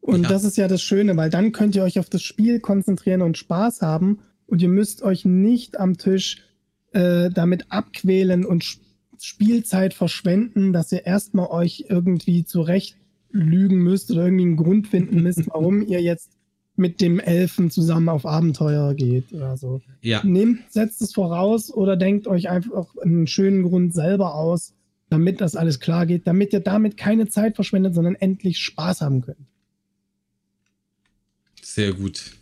[0.00, 0.28] Und ja.
[0.28, 3.38] das ist ja das Schöne, weil dann könnt ihr euch auf das Spiel konzentrieren und
[3.38, 6.42] Spaß haben und ihr müsst euch nicht am Tisch
[6.92, 8.64] äh, damit abquälen und
[9.20, 12.96] Spielzeit verschwenden, dass ihr erstmal euch irgendwie zurecht
[13.30, 16.30] lügen müsst oder irgendwie einen Grund finden müsst, warum ihr jetzt
[16.74, 19.82] mit dem Elfen zusammen auf Abenteuer geht oder so.
[20.00, 20.22] Ja.
[20.24, 24.72] Nehmt, setzt es voraus oder denkt euch einfach einen schönen Grund selber aus,
[25.10, 29.20] damit das alles klar geht, damit ihr damit keine Zeit verschwendet, sondern endlich Spaß haben
[29.20, 29.46] könnt.
[31.60, 32.32] Sehr gut.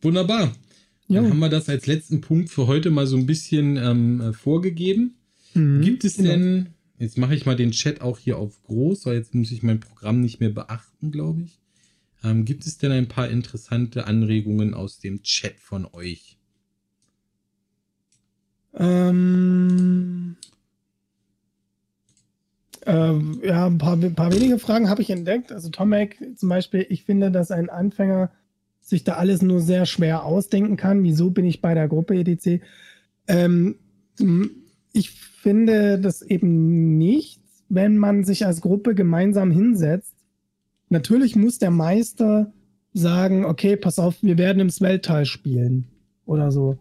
[0.00, 0.52] Wunderbar.
[1.08, 5.16] Dann haben wir das als letzten Punkt für heute mal so ein bisschen ähm, vorgegeben.
[5.54, 6.30] Mhm, Gibt es genau.
[6.30, 9.62] denn, jetzt mache ich mal den Chat auch hier auf groß, weil jetzt muss ich
[9.62, 11.58] mein Programm nicht mehr beachten, glaube ich.
[12.24, 16.38] Ähm, gibt es denn ein paar interessante Anregungen aus dem Chat von euch?
[18.74, 20.36] Ähm,
[22.86, 25.52] äh, ja, ein paar, ein paar wenige Fragen habe ich entdeckt.
[25.52, 28.30] Also Tomek zum Beispiel, ich finde, dass ein Anfänger
[28.80, 31.02] sich da alles nur sehr schwer ausdenken kann.
[31.04, 32.60] Wieso bin ich bei der Gruppe EDC?
[33.28, 33.76] Ähm,
[34.92, 40.14] ich finde das eben nicht, wenn man sich als Gruppe gemeinsam hinsetzt.
[40.88, 42.52] Natürlich muss der Meister
[42.92, 45.86] sagen, okay, pass auf, wir werden im Weltteil spielen
[46.26, 46.78] oder so.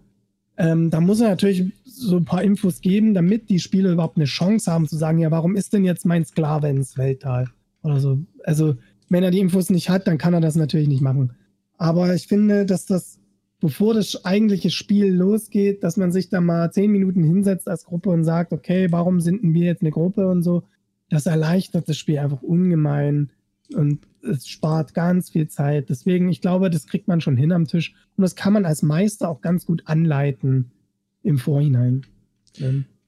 [0.61, 4.25] Ähm, da muss er natürlich so ein paar Infos geben, damit die Spieler überhaupt eine
[4.25, 7.47] Chance haben zu sagen, ja, warum ist denn jetzt mein Sklave ins Weltteil
[7.81, 8.19] oder so.
[8.43, 8.75] Also
[9.09, 11.31] wenn er die Infos nicht hat, dann kann er das natürlich nicht machen.
[11.79, 13.17] Aber ich finde, dass das,
[13.59, 18.11] bevor das eigentliche Spiel losgeht, dass man sich da mal zehn Minuten hinsetzt als Gruppe
[18.11, 20.61] und sagt, okay, warum sind wir jetzt eine Gruppe und so,
[21.09, 23.31] das erleichtert das Spiel einfach ungemein
[23.75, 25.89] und es spart ganz viel Zeit.
[25.89, 28.81] Deswegen, ich glaube, das kriegt man schon hin am Tisch und das kann man als
[28.81, 30.71] Meister auch ganz gut anleiten
[31.23, 32.05] im Vorhinein.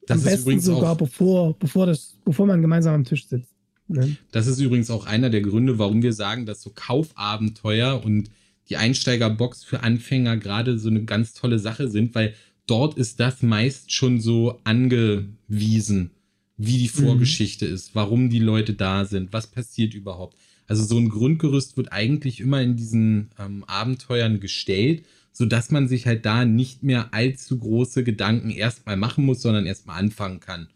[0.08, 3.54] Das am besten sogar bevor, bevor, das, bevor man gemeinsam am Tisch sitzt.
[3.88, 4.18] Ne?
[4.32, 8.30] Das ist übrigens auch einer der Gründe, warum wir sagen, dass so Kaufabenteuer und
[8.70, 12.34] die Einsteigerbox für Anfänger gerade so eine ganz tolle Sache sind, weil
[12.66, 16.12] dort ist das meist schon so angewiesen,
[16.58, 17.06] wie die mhm.
[17.06, 17.74] Vorgeschichte mhm.
[17.74, 20.38] ist, warum die Leute da sind, was passiert überhaupt.
[20.68, 26.06] Also so ein Grundgerüst wird eigentlich immer in diesen ähm, Abenteuern gestellt, sodass man sich
[26.06, 30.68] halt da nicht mehr allzu große Gedanken erstmal machen muss, sondern erstmal anfangen kann.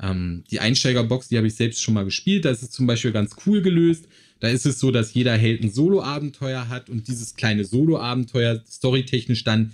[0.00, 3.12] Ähm, die Einsteigerbox, die habe ich selbst schon mal gespielt, da ist es zum Beispiel
[3.12, 4.06] ganz cool gelöst.
[4.40, 9.42] Da ist es so, dass jeder Held ein Solo-Abenteuer hat und dieses kleine Solo-Abenteuer storytechnisch
[9.42, 9.72] dann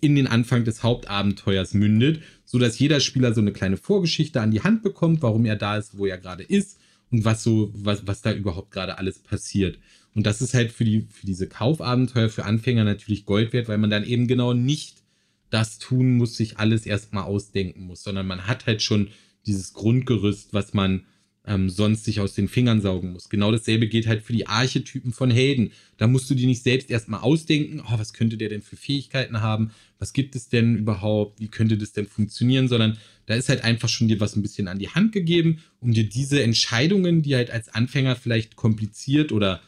[0.00, 4.62] in den Anfang des Hauptabenteuers mündet, sodass jeder Spieler so eine kleine Vorgeschichte an die
[4.62, 6.77] Hand bekommt, warum er da ist, wo er gerade ist
[7.10, 9.78] und was so, was, was da überhaupt gerade alles passiert.
[10.14, 13.78] Und das ist halt für die, für diese Kaufabenteuer für Anfänger natürlich Gold wert, weil
[13.78, 15.02] man dann eben genau nicht
[15.50, 19.08] das tun muss, sich alles erstmal ausdenken muss, sondern man hat halt schon
[19.46, 21.06] dieses Grundgerüst, was man
[21.46, 23.30] ähm, sonst sich aus den Fingern saugen muss.
[23.30, 25.72] Genau dasselbe geht halt für die Archetypen von Helden.
[25.96, 29.40] Da musst du dir nicht selbst erstmal ausdenken, oh, was könnte der denn für Fähigkeiten
[29.40, 29.70] haben?
[29.98, 31.40] Was gibt es denn überhaupt?
[31.40, 32.68] Wie könnte das denn funktionieren?
[32.68, 32.98] Sondern
[33.28, 36.08] da ist halt einfach schon dir was ein bisschen an die Hand gegeben, um dir
[36.08, 39.60] diese Entscheidungen, die halt als Anfänger vielleicht kompliziert oder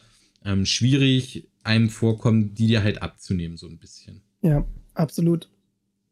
[0.43, 4.21] ähm, schwierig einem vorkommen, die dir halt abzunehmen, so ein bisschen.
[4.41, 5.47] Ja, absolut.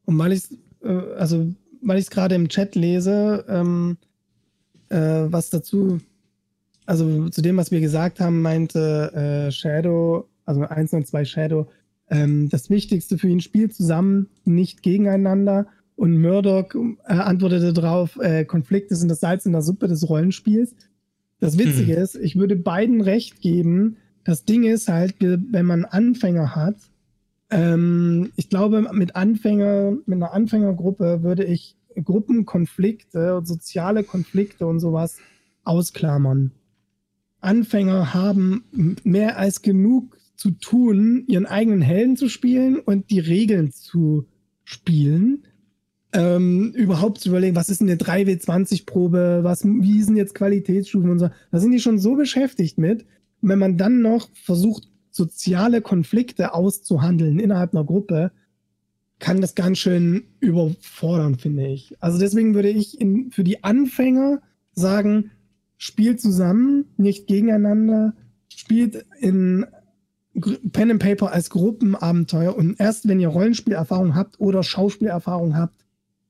[0.06, 0.44] Und weil ich
[0.84, 3.98] äh, also weil ich es gerade im Chat lese, ähm,
[4.90, 6.00] äh, was dazu,
[6.86, 11.68] also zu dem, was wir gesagt haben, meinte äh, Shadow, also 1 und 2 Shadow,
[12.10, 15.68] ähm, das Wichtigste für ihn spielt zusammen, nicht gegeneinander.
[16.00, 16.74] Und Murdoch
[17.08, 20.74] äh, antwortete darauf, äh, Konflikte sind das Salz in der Suppe des Rollenspiels.
[21.42, 22.02] Das Witzige hm.
[22.02, 23.98] ist, ich würde beiden recht geben.
[24.24, 26.78] Das Ding ist halt, wenn man Anfänger hat,
[27.50, 35.18] ähm, ich glaube, mit Anfänger, mit einer Anfängergruppe würde ich Gruppenkonflikte, soziale Konflikte und sowas
[35.66, 36.52] ausklammern.
[37.42, 43.74] Anfänger haben mehr als genug zu tun, ihren eigenen Helden zu spielen und die Regeln
[43.74, 44.28] zu
[44.64, 45.44] spielen.
[46.12, 51.30] Ähm, überhaupt zu überlegen, was ist eine 3W20-Probe, was, wie sind jetzt Qualitätsstufen und so.
[51.52, 53.06] Da sind die schon so beschäftigt mit.
[53.42, 58.32] Und wenn man dann noch versucht, soziale Konflikte auszuhandeln innerhalb einer Gruppe,
[59.20, 61.96] kann das ganz schön überfordern, finde ich.
[62.00, 64.42] Also deswegen würde ich in, für die Anfänger
[64.74, 65.32] sagen,
[65.78, 68.14] spielt zusammen, nicht gegeneinander,
[68.48, 69.66] spielt in
[70.72, 75.86] Pen and Paper als Gruppenabenteuer und erst wenn ihr Rollenspielerfahrung habt oder Schauspielerfahrung habt,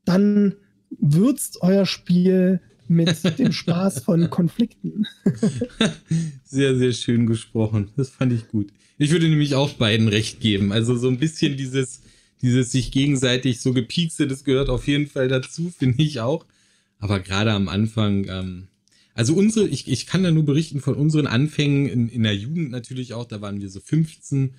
[0.06, 0.56] dann
[0.89, 5.06] würzt euer Spiel mit dem Spaß von Konflikten.
[6.43, 7.89] sehr, sehr schön gesprochen.
[7.95, 8.72] Das fand ich gut.
[8.97, 10.72] Ich würde nämlich auch beiden recht geben.
[10.72, 12.02] Also so ein bisschen dieses
[12.41, 16.45] dieses sich gegenseitig so gepiekste, das gehört auf jeden Fall dazu, finde ich auch.
[17.00, 18.68] Aber gerade am Anfang, ähm,
[19.14, 22.72] Also unsere, ich, ich kann da nur berichten von unseren Anfängen in, in der Jugend
[22.72, 24.54] natürlich auch, da waren wir so 15,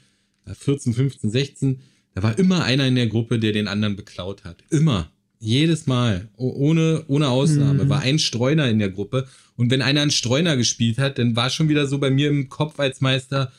[0.46, 1.80] 14, 15, 16.
[2.14, 4.64] Da war immer einer in der Gruppe, der den anderen beklaut hat.
[4.70, 5.10] Immer.
[5.40, 6.28] Jedes Mal.
[6.36, 7.84] Ohne, ohne Ausnahme.
[7.84, 7.88] Mhm.
[7.88, 9.26] War ein Streuner in der Gruppe.
[9.56, 12.48] Und wenn einer einen Streuner gespielt hat, dann war schon wieder so bei mir im
[12.48, 13.50] Kopf als Meister,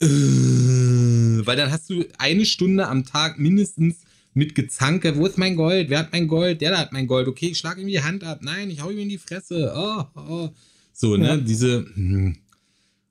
[0.00, 3.96] äh, weil dann hast du eine Stunde am Tag mindestens
[4.34, 5.88] mit Gezanke, wo ist mein Gold?
[5.88, 6.60] Wer hat mein Gold?
[6.60, 7.28] Der da hat mein Gold.
[7.28, 8.40] Okay, ich schlage ihm die Hand ab.
[8.42, 9.72] Nein, ich hau ihm in die Fresse.
[9.74, 10.50] Oh, oh.
[10.92, 11.28] So, ne?
[11.28, 11.36] Ja.
[11.38, 11.86] Diese.
[11.94, 12.36] Hm.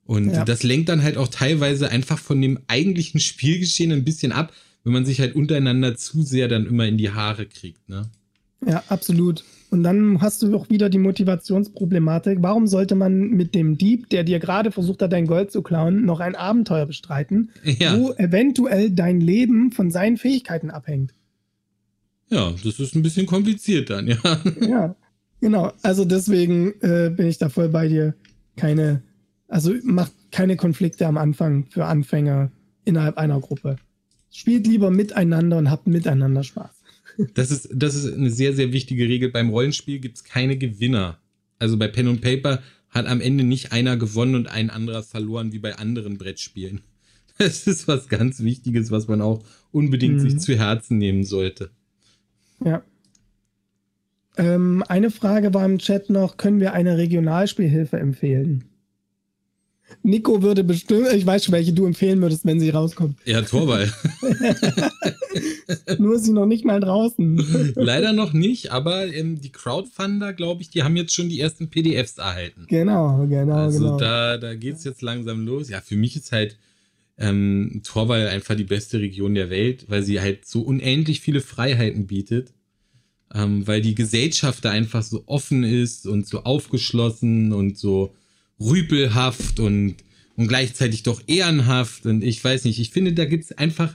[0.04, 0.44] Und ja.
[0.44, 4.52] das lenkt dann halt auch teilweise einfach von dem eigentlichen Spielgeschehen ein bisschen ab,
[4.86, 8.08] wenn man sich halt untereinander zu sehr dann immer in die Haare kriegt, ne?
[8.64, 9.42] Ja, absolut.
[9.70, 12.38] Und dann hast du auch wieder die Motivationsproblematik.
[12.40, 16.04] Warum sollte man mit dem Dieb, der dir gerade versucht hat, dein Gold zu klauen,
[16.04, 17.98] noch ein Abenteuer bestreiten, ja.
[17.98, 21.12] wo eventuell dein Leben von seinen Fähigkeiten abhängt?
[22.28, 24.18] Ja, das ist ein bisschen kompliziert dann, ja.
[24.60, 24.94] Ja,
[25.40, 25.72] genau.
[25.82, 28.14] Also deswegen äh, bin ich da voll bei dir.
[28.54, 29.02] Keine,
[29.48, 32.52] also macht keine Konflikte am Anfang für Anfänger
[32.84, 33.78] innerhalb einer Gruppe.
[34.30, 36.70] Spielt lieber miteinander und habt miteinander Spaß.
[37.34, 39.30] Das ist, das ist eine sehr, sehr wichtige Regel.
[39.30, 41.18] Beim Rollenspiel gibt es keine Gewinner.
[41.58, 45.52] Also bei Pen und Paper hat am Ende nicht einer gewonnen und ein anderer verloren,
[45.52, 46.80] wie bei anderen Brettspielen.
[47.38, 50.20] Das ist was ganz Wichtiges, was man auch unbedingt mhm.
[50.20, 51.68] sich zu Herzen nehmen sollte.
[52.64, 52.82] Ja.
[54.38, 58.64] Ähm, eine Frage war im Chat noch: Können wir eine Regionalspielhilfe empfehlen?
[60.02, 63.18] Nico würde bestimmt, ich weiß schon, welche du empfehlen würdest, wenn sie rauskommt.
[63.24, 63.92] Ja, Torwall.
[65.98, 67.72] Nur ist sie noch nicht mal draußen.
[67.74, 71.68] Leider noch nicht, aber ähm, die Crowdfunder, glaube ich, die haben jetzt schon die ersten
[71.68, 72.66] PDFs erhalten.
[72.68, 73.96] Genau, genau, also genau.
[73.98, 75.68] Da, da geht es jetzt langsam los.
[75.68, 76.56] Ja, für mich ist halt
[77.18, 82.06] ähm, Torwall einfach die beste Region der Welt, weil sie halt so unendlich viele Freiheiten
[82.06, 82.52] bietet.
[83.34, 88.14] Ähm, weil die Gesellschaft da einfach so offen ist und so aufgeschlossen und so
[88.60, 89.96] rüpelhaft und,
[90.36, 92.06] und gleichzeitig doch ehrenhaft.
[92.06, 93.94] Und ich weiß nicht, ich finde, da gibt es einfach,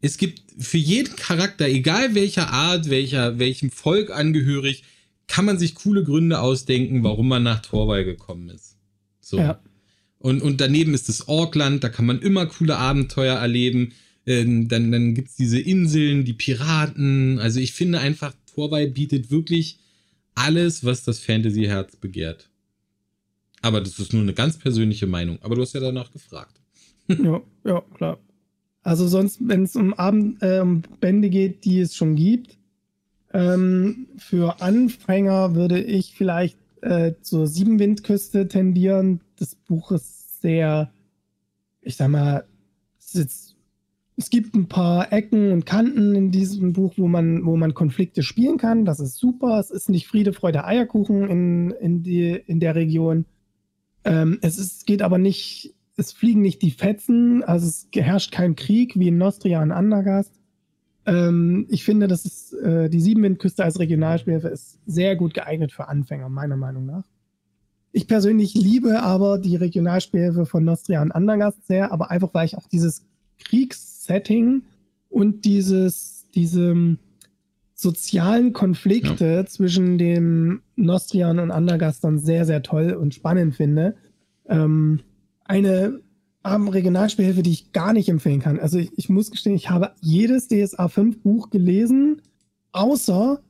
[0.00, 4.84] es gibt für jeden Charakter, egal welcher Art, welcher, welchem Volk angehörig,
[5.26, 8.76] kann man sich coole Gründe ausdenken, warum man nach Torwall gekommen ist.
[9.20, 9.38] So.
[9.38, 9.60] Ja.
[10.18, 13.92] Und, und daneben ist das Orkland, da kann man immer coole Abenteuer erleben.
[14.26, 17.38] Ähm, dann dann gibt es diese Inseln, die Piraten.
[17.38, 19.78] Also ich finde einfach, Torwall bietet wirklich
[20.34, 22.48] alles, was das Fantasy-Herz begehrt.
[23.62, 25.38] Aber das ist nur eine ganz persönliche Meinung.
[25.42, 26.60] Aber du hast ja danach gefragt.
[27.08, 28.18] ja, ja, klar.
[28.82, 30.64] Also sonst, wenn es um Abend, äh,
[31.00, 32.56] Bände geht, die es schon gibt,
[33.32, 39.20] ähm, für Anfänger würde ich vielleicht äh, zur Siebenwindküste tendieren.
[39.36, 40.90] Das Buch ist sehr,
[41.82, 42.44] ich sag mal,
[42.98, 43.56] es, ist,
[44.16, 48.22] es gibt ein paar Ecken und Kanten in diesem Buch, wo man, wo man Konflikte
[48.22, 48.84] spielen kann.
[48.84, 49.58] Das ist super.
[49.58, 53.26] Es ist nicht Friede, Freude, Eierkuchen in, in, die, in der Region.
[54.04, 58.56] Ähm, es ist, geht aber nicht, es fliegen nicht die Fetzen, also es herrscht kein
[58.56, 60.38] Krieg wie in Nostria und Andergast.
[61.06, 65.88] Ähm, ich finde, dass es, äh, die Siebenwindküste als Regionalspielhilfe ist sehr gut geeignet für
[65.88, 67.04] Anfänger, meiner Meinung nach.
[67.92, 72.56] Ich persönlich liebe aber die Regionalspielhilfe von Nostria und Andergast sehr, aber einfach weil ich
[72.56, 73.06] auch dieses
[73.38, 74.62] Kriegssetting
[75.08, 76.98] und dieses, diese
[77.80, 79.46] sozialen Konflikte ja.
[79.46, 83.94] zwischen dem Nostrian und Andergastern sehr, sehr toll und spannend finde.
[84.48, 85.00] Ähm,
[85.44, 86.00] eine
[86.44, 88.58] Regionalspielhilfe, die ich gar nicht empfehlen kann.
[88.58, 92.20] Also ich, ich muss gestehen, ich habe jedes DSA 5 Buch gelesen,
[92.72, 93.40] außer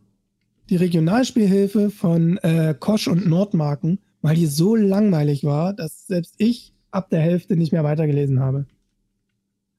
[0.68, 6.74] die Regionalspielhilfe von äh, Kosch und Nordmarken, weil die so langweilig war, dass selbst ich
[6.90, 8.66] ab der Hälfte nicht mehr weitergelesen habe.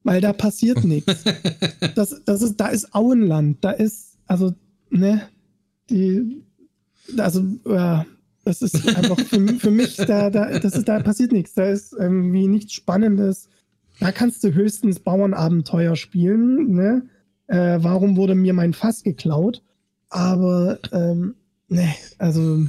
[0.04, 1.24] Weil da passiert nichts.
[1.93, 4.54] Das, das ist, da ist Auenland, da ist also,
[4.92, 5.24] ne,
[5.90, 6.44] die,
[7.18, 8.06] also, ja,
[8.46, 11.56] das ist einfach für, für mich, da, da, das ist, da passiert nichts.
[11.56, 13.50] Da ist irgendwie nichts Spannendes.
[14.00, 17.10] Da kannst du höchstens Bauernabenteuer spielen, ne?
[17.48, 19.64] Äh, warum wurde mir mein Fass geklaut?
[20.10, 21.36] Aber, ähm,
[21.68, 22.68] ne, also.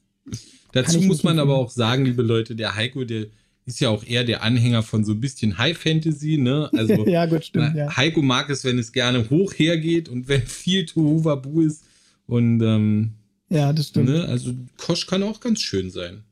[0.72, 3.26] Dazu muss man aber auch sagen, liebe Leute, der Heiko, der
[3.68, 6.70] ist ja auch eher der Anhänger von so ein bisschen High Fantasy, ne?
[6.72, 7.94] Also ja, gut, stimmt, ja.
[7.96, 11.84] Heiko mag es, wenn es gerne hoch hergeht und wenn viel Tohuwabu ist.
[12.26, 13.10] Und ähm,
[13.50, 14.08] ja, das stimmt.
[14.08, 14.24] Ne?
[14.24, 16.22] Also Kosch kann auch ganz schön sein.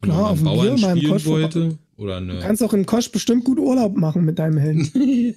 [0.00, 1.78] Wenn Klar, auf dem Bauern Bier, spielen Kosch wollte.
[1.96, 2.34] Oder ne.
[2.34, 5.34] Du kannst auch in Kosch bestimmt gut Urlaub machen mit deinem Helden.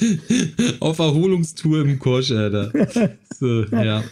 [0.80, 2.72] auf Erholungstour im Kosch, Alter.
[3.38, 4.02] So, ja.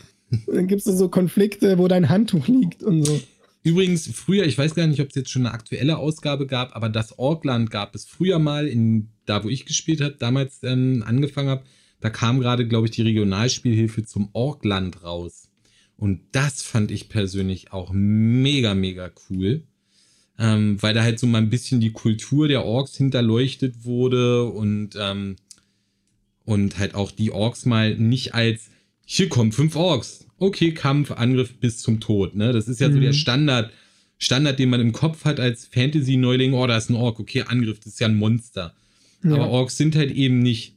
[0.47, 3.21] Dann gibt es so Konflikte, wo dein Handtuch liegt und so.
[3.63, 6.89] Übrigens, früher, ich weiß gar nicht, ob es jetzt schon eine aktuelle Ausgabe gab, aber
[6.89, 11.51] das Orkland gab es früher mal, in da wo ich gespielt habe, damals ähm, angefangen
[11.51, 11.65] habe.
[12.01, 15.49] Da kam gerade, glaube ich, die Regionalspielhilfe zum Orkland raus.
[15.97, 19.65] Und das fand ich persönlich auch mega, mega cool.
[20.39, 24.97] Ähm, weil da halt so mal ein bisschen die Kultur der Orks hinterleuchtet wurde und,
[24.99, 25.37] ähm,
[26.47, 28.71] und halt auch die Orks mal nicht als,
[29.05, 30.27] hier kommen fünf Orks.
[30.41, 32.35] Okay, Kampf, Angriff bis zum Tod.
[32.35, 32.53] Ne?
[32.53, 32.95] Das ist ja mhm.
[32.95, 33.71] so der Standard,
[34.19, 36.55] Standard, den man im Kopf hat als Fantasy-Neuling.
[36.55, 37.21] Oh, da ist ein Ork.
[37.21, 38.75] Okay, Angriff, das ist ja ein Monster.
[39.23, 39.35] Ja.
[39.35, 40.77] Aber Orks sind halt eben nicht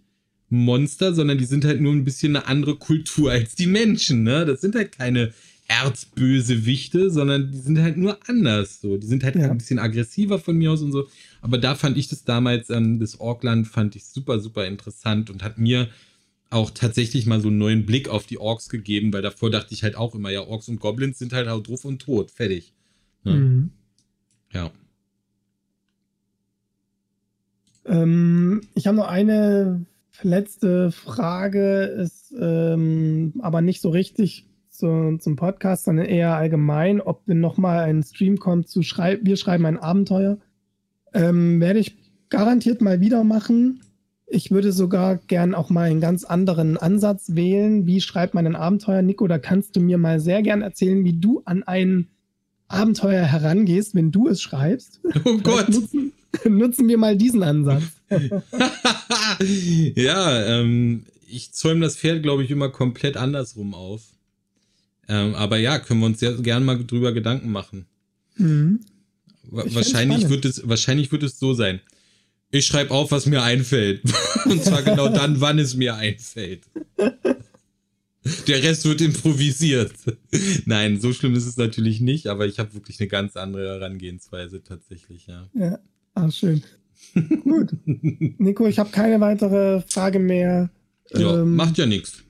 [0.49, 4.23] Monster, sondern die sind halt nur ein bisschen eine andere Kultur als die Menschen.
[4.23, 4.45] Ne?
[4.45, 5.34] Das sind halt keine
[5.69, 8.81] Erzbösewichte, sondern die sind halt nur anders.
[8.81, 8.98] So.
[8.98, 9.49] Die sind halt ja.
[9.49, 11.07] ein bisschen aggressiver von mir aus und so.
[11.41, 15.41] Aber da fand ich das damals, ähm, das Orkland fand ich super, super interessant und
[15.41, 15.88] hat mir
[16.54, 19.84] auch tatsächlich mal so einen neuen Blick auf die Orks gegeben, weil davor dachte ich
[19.84, 22.74] halt auch immer, ja, Orks und Goblins sind halt auch drauf und tot, fertig.
[23.24, 23.34] Ne?
[23.34, 23.72] Mhm.
[24.52, 24.72] Ja.
[27.86, 29.86] Ähm, ich habe noch eine
[30.22, 37.26] letzte Frage, ist ähm, aber nicht so richtig zu, zum Podcast, sondern eher allgemein, ob
[37.26, 40.38] denn nochmal ein Stream kommt zu schreiben, wir schreiben ein Abenteuer.
[41.14, 41.98] Ähm, werde ich
[42.30, 43.82] garantiert mal wieder machen.
[44.34, 47.85] Ich würde sogar gern auch mal einen ganz anderen Ansatz wählen.
[47.85, 49.03] Wie schreibt man ein Abenteuer?
[49.03, 52.07] Nico, da kannst du mir mal sehr gern erzählen, wie du an ein
[52.68, 54.99] Abenteuer herangehst, wenn du es schreibst.
[55.26, 55.69] Oh Gott.
[55.69, 56.14] Nutzen,
[56.49, 57.84] nutzen wir mal diesen Ansatz.
[59.95, 64.01] ja, ähm, ich zäume das Pferd, glaube ich, immer komplett andersrum auf.
[65.07, 67.85] Ähm, aber ja, können wir uns sehr gerne mal drüber Gedanken machen.
[68.38, 68.80] Mhm.
[69.43, 71.81] Wahrscheinlich wird, es, wahrscheinlich wird es so sein.
[72.54, 74.04] Ich schreibe auf, was mir einfällt.
[74.46, 76.62] Und zwar genau dann, wann es mir einfällt.
[78.48, 79.92] Der Rest wird improvisiert.
[80.66, 84.62] Nein, so schlimm ist es natürlich nicht, aber ich habe wirklich eine ganz andere Herangehensweise
[84.62, 85.50] tatsächlich, ja.
[85.56, 85.80] Ja,
[86.14, 86.62] ah, schön.
[87.44, 87.72] Gut.
[87.86, 90.70] Nico, ich habe keine weitere Frage mehr.
[91.12, 92.24] Ja, ähm, macht ja nichts.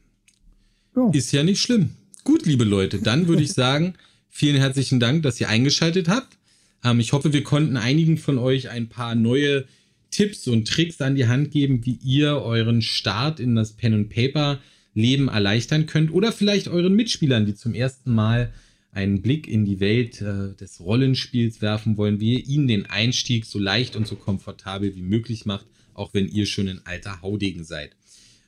[1.12, 1.90] Ist ja nicht schlimm.
[2.24, 3.95] Gut, liebe Leute, dann würde ich sagen,
[4.30, 6.38] vielen herzlichen Dank, dass ihr eingeschaltet habt.
[6.82, 9.66] Ähm, ich hoffe, wir konnten einigen von euch ein paar neue
[10.14, 14.10] Tipps und Tricks an die Hand geben, wie ihr euren Start in das Pen and
[14.10, 14.60] Paper
[14.94, 18.53] Leben erleichtern könnt oder vielleicht euren Mitspielern, die zum ersten Mal
[18.91, 23.45] einen Blick in die Welt äh, des Rollenspiels werfen wollen, wie ihr ihnen den Einstieg
[23.45, 25.65] so leicht und so komfortabel wie möglich macht,
[25.95, 27.95] auch wenn ihr schon ein alter Haudegen seid.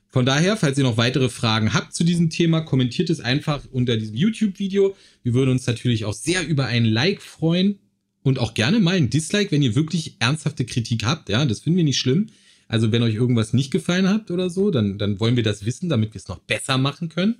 [0.10, 3.98] Von daher, falls ihr noch weitere Fragen habt zu diesem Thema, kommentiert es einfach unter
[3.98, 4.96] diesem YouTube-Video.
[5.24, 7.80] Wir würden uns natürlich auch sehr über ein Like freuen
[8.26, 11.30] und auch gerne mal ein Dislike, wenn ihr wirklich ernsthafte Kritik habt.
[11.30, 12.28] Ja, das finden wir nicht schlimm.
[12.68, 15.90] Also wenn euch irgendwas nicht gefallen hat oder so, dann, dann wollen wir das wissen,
[15.90, 17.36] damit wir es noch besser machen können.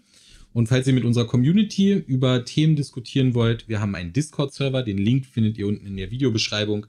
[0.54, 5.00] Und falls ihr mit unserer Community über Themen diskutieren wollt, wir haben einen Discord-Server, den
[5.00, 6.86] Link findet ihr unten in der Videobeschreibung.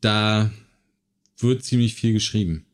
[0.00, 0.52] Da
[1.38, 2.64] wird ziemlich viel geschrieben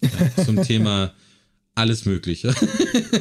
[0.00, 1.14] ja, zum Thema
[1.74, 2.54] alles Mögliche.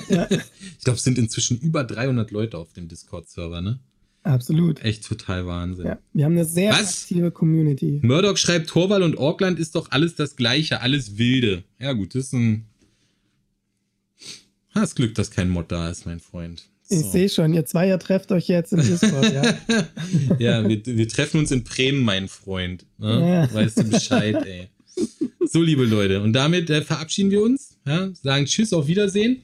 [0.07, 0.28] Ja.
[0.30, 3.80] Ich glaube, es sind inzwischen über 300 Leute auf dem Discord-Server, ne?
[4.26, 4.84] Absolut.
[4.84, 5.85] Echt total Wahnsinn.
[5.85, 7.03] Ja, wir haben eine sehr Was?
[7.03, 7.99] aktive Community.
[8.02, 11.64] Murdoch schreibt, Torwall und Orkland ist doch alles das Gleiche, alles Wilde.
[11.80, 12.65] Ja, gut, das ist ein.
[14.72, 16.64] Hast Glück, dass kein Mod da ist, mein Freund.
[16.81, 16.95] So.
[16.95, 19.43] Ich sehe schon, ihr Zweier trefft euch jetzt im Discord, ja.
[20.39, 22.85] ja, wir, wir, treffen uns in Bremen, mein Freund.
[22.97, 23.47] Ne?
[23.47, 23.53] Ja.
[23.53, 24.69] Weißt du Bescheid, ey.
[25.45, 27.77] So, liebe Leute, und damit äh, verabschieden wir uns.
[27.85, 29.43] Ja, sagen Tschüss, auf Wiedersehen.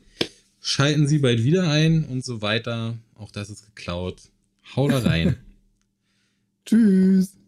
[0.59, 2.95] Schalten Sie bald wieder ein und so weiter.
[3.15, 4.30] Auch das ist geklaut.
[4.75, 5.37] Hau da rein.
[6.65, 7.40] Tschüss.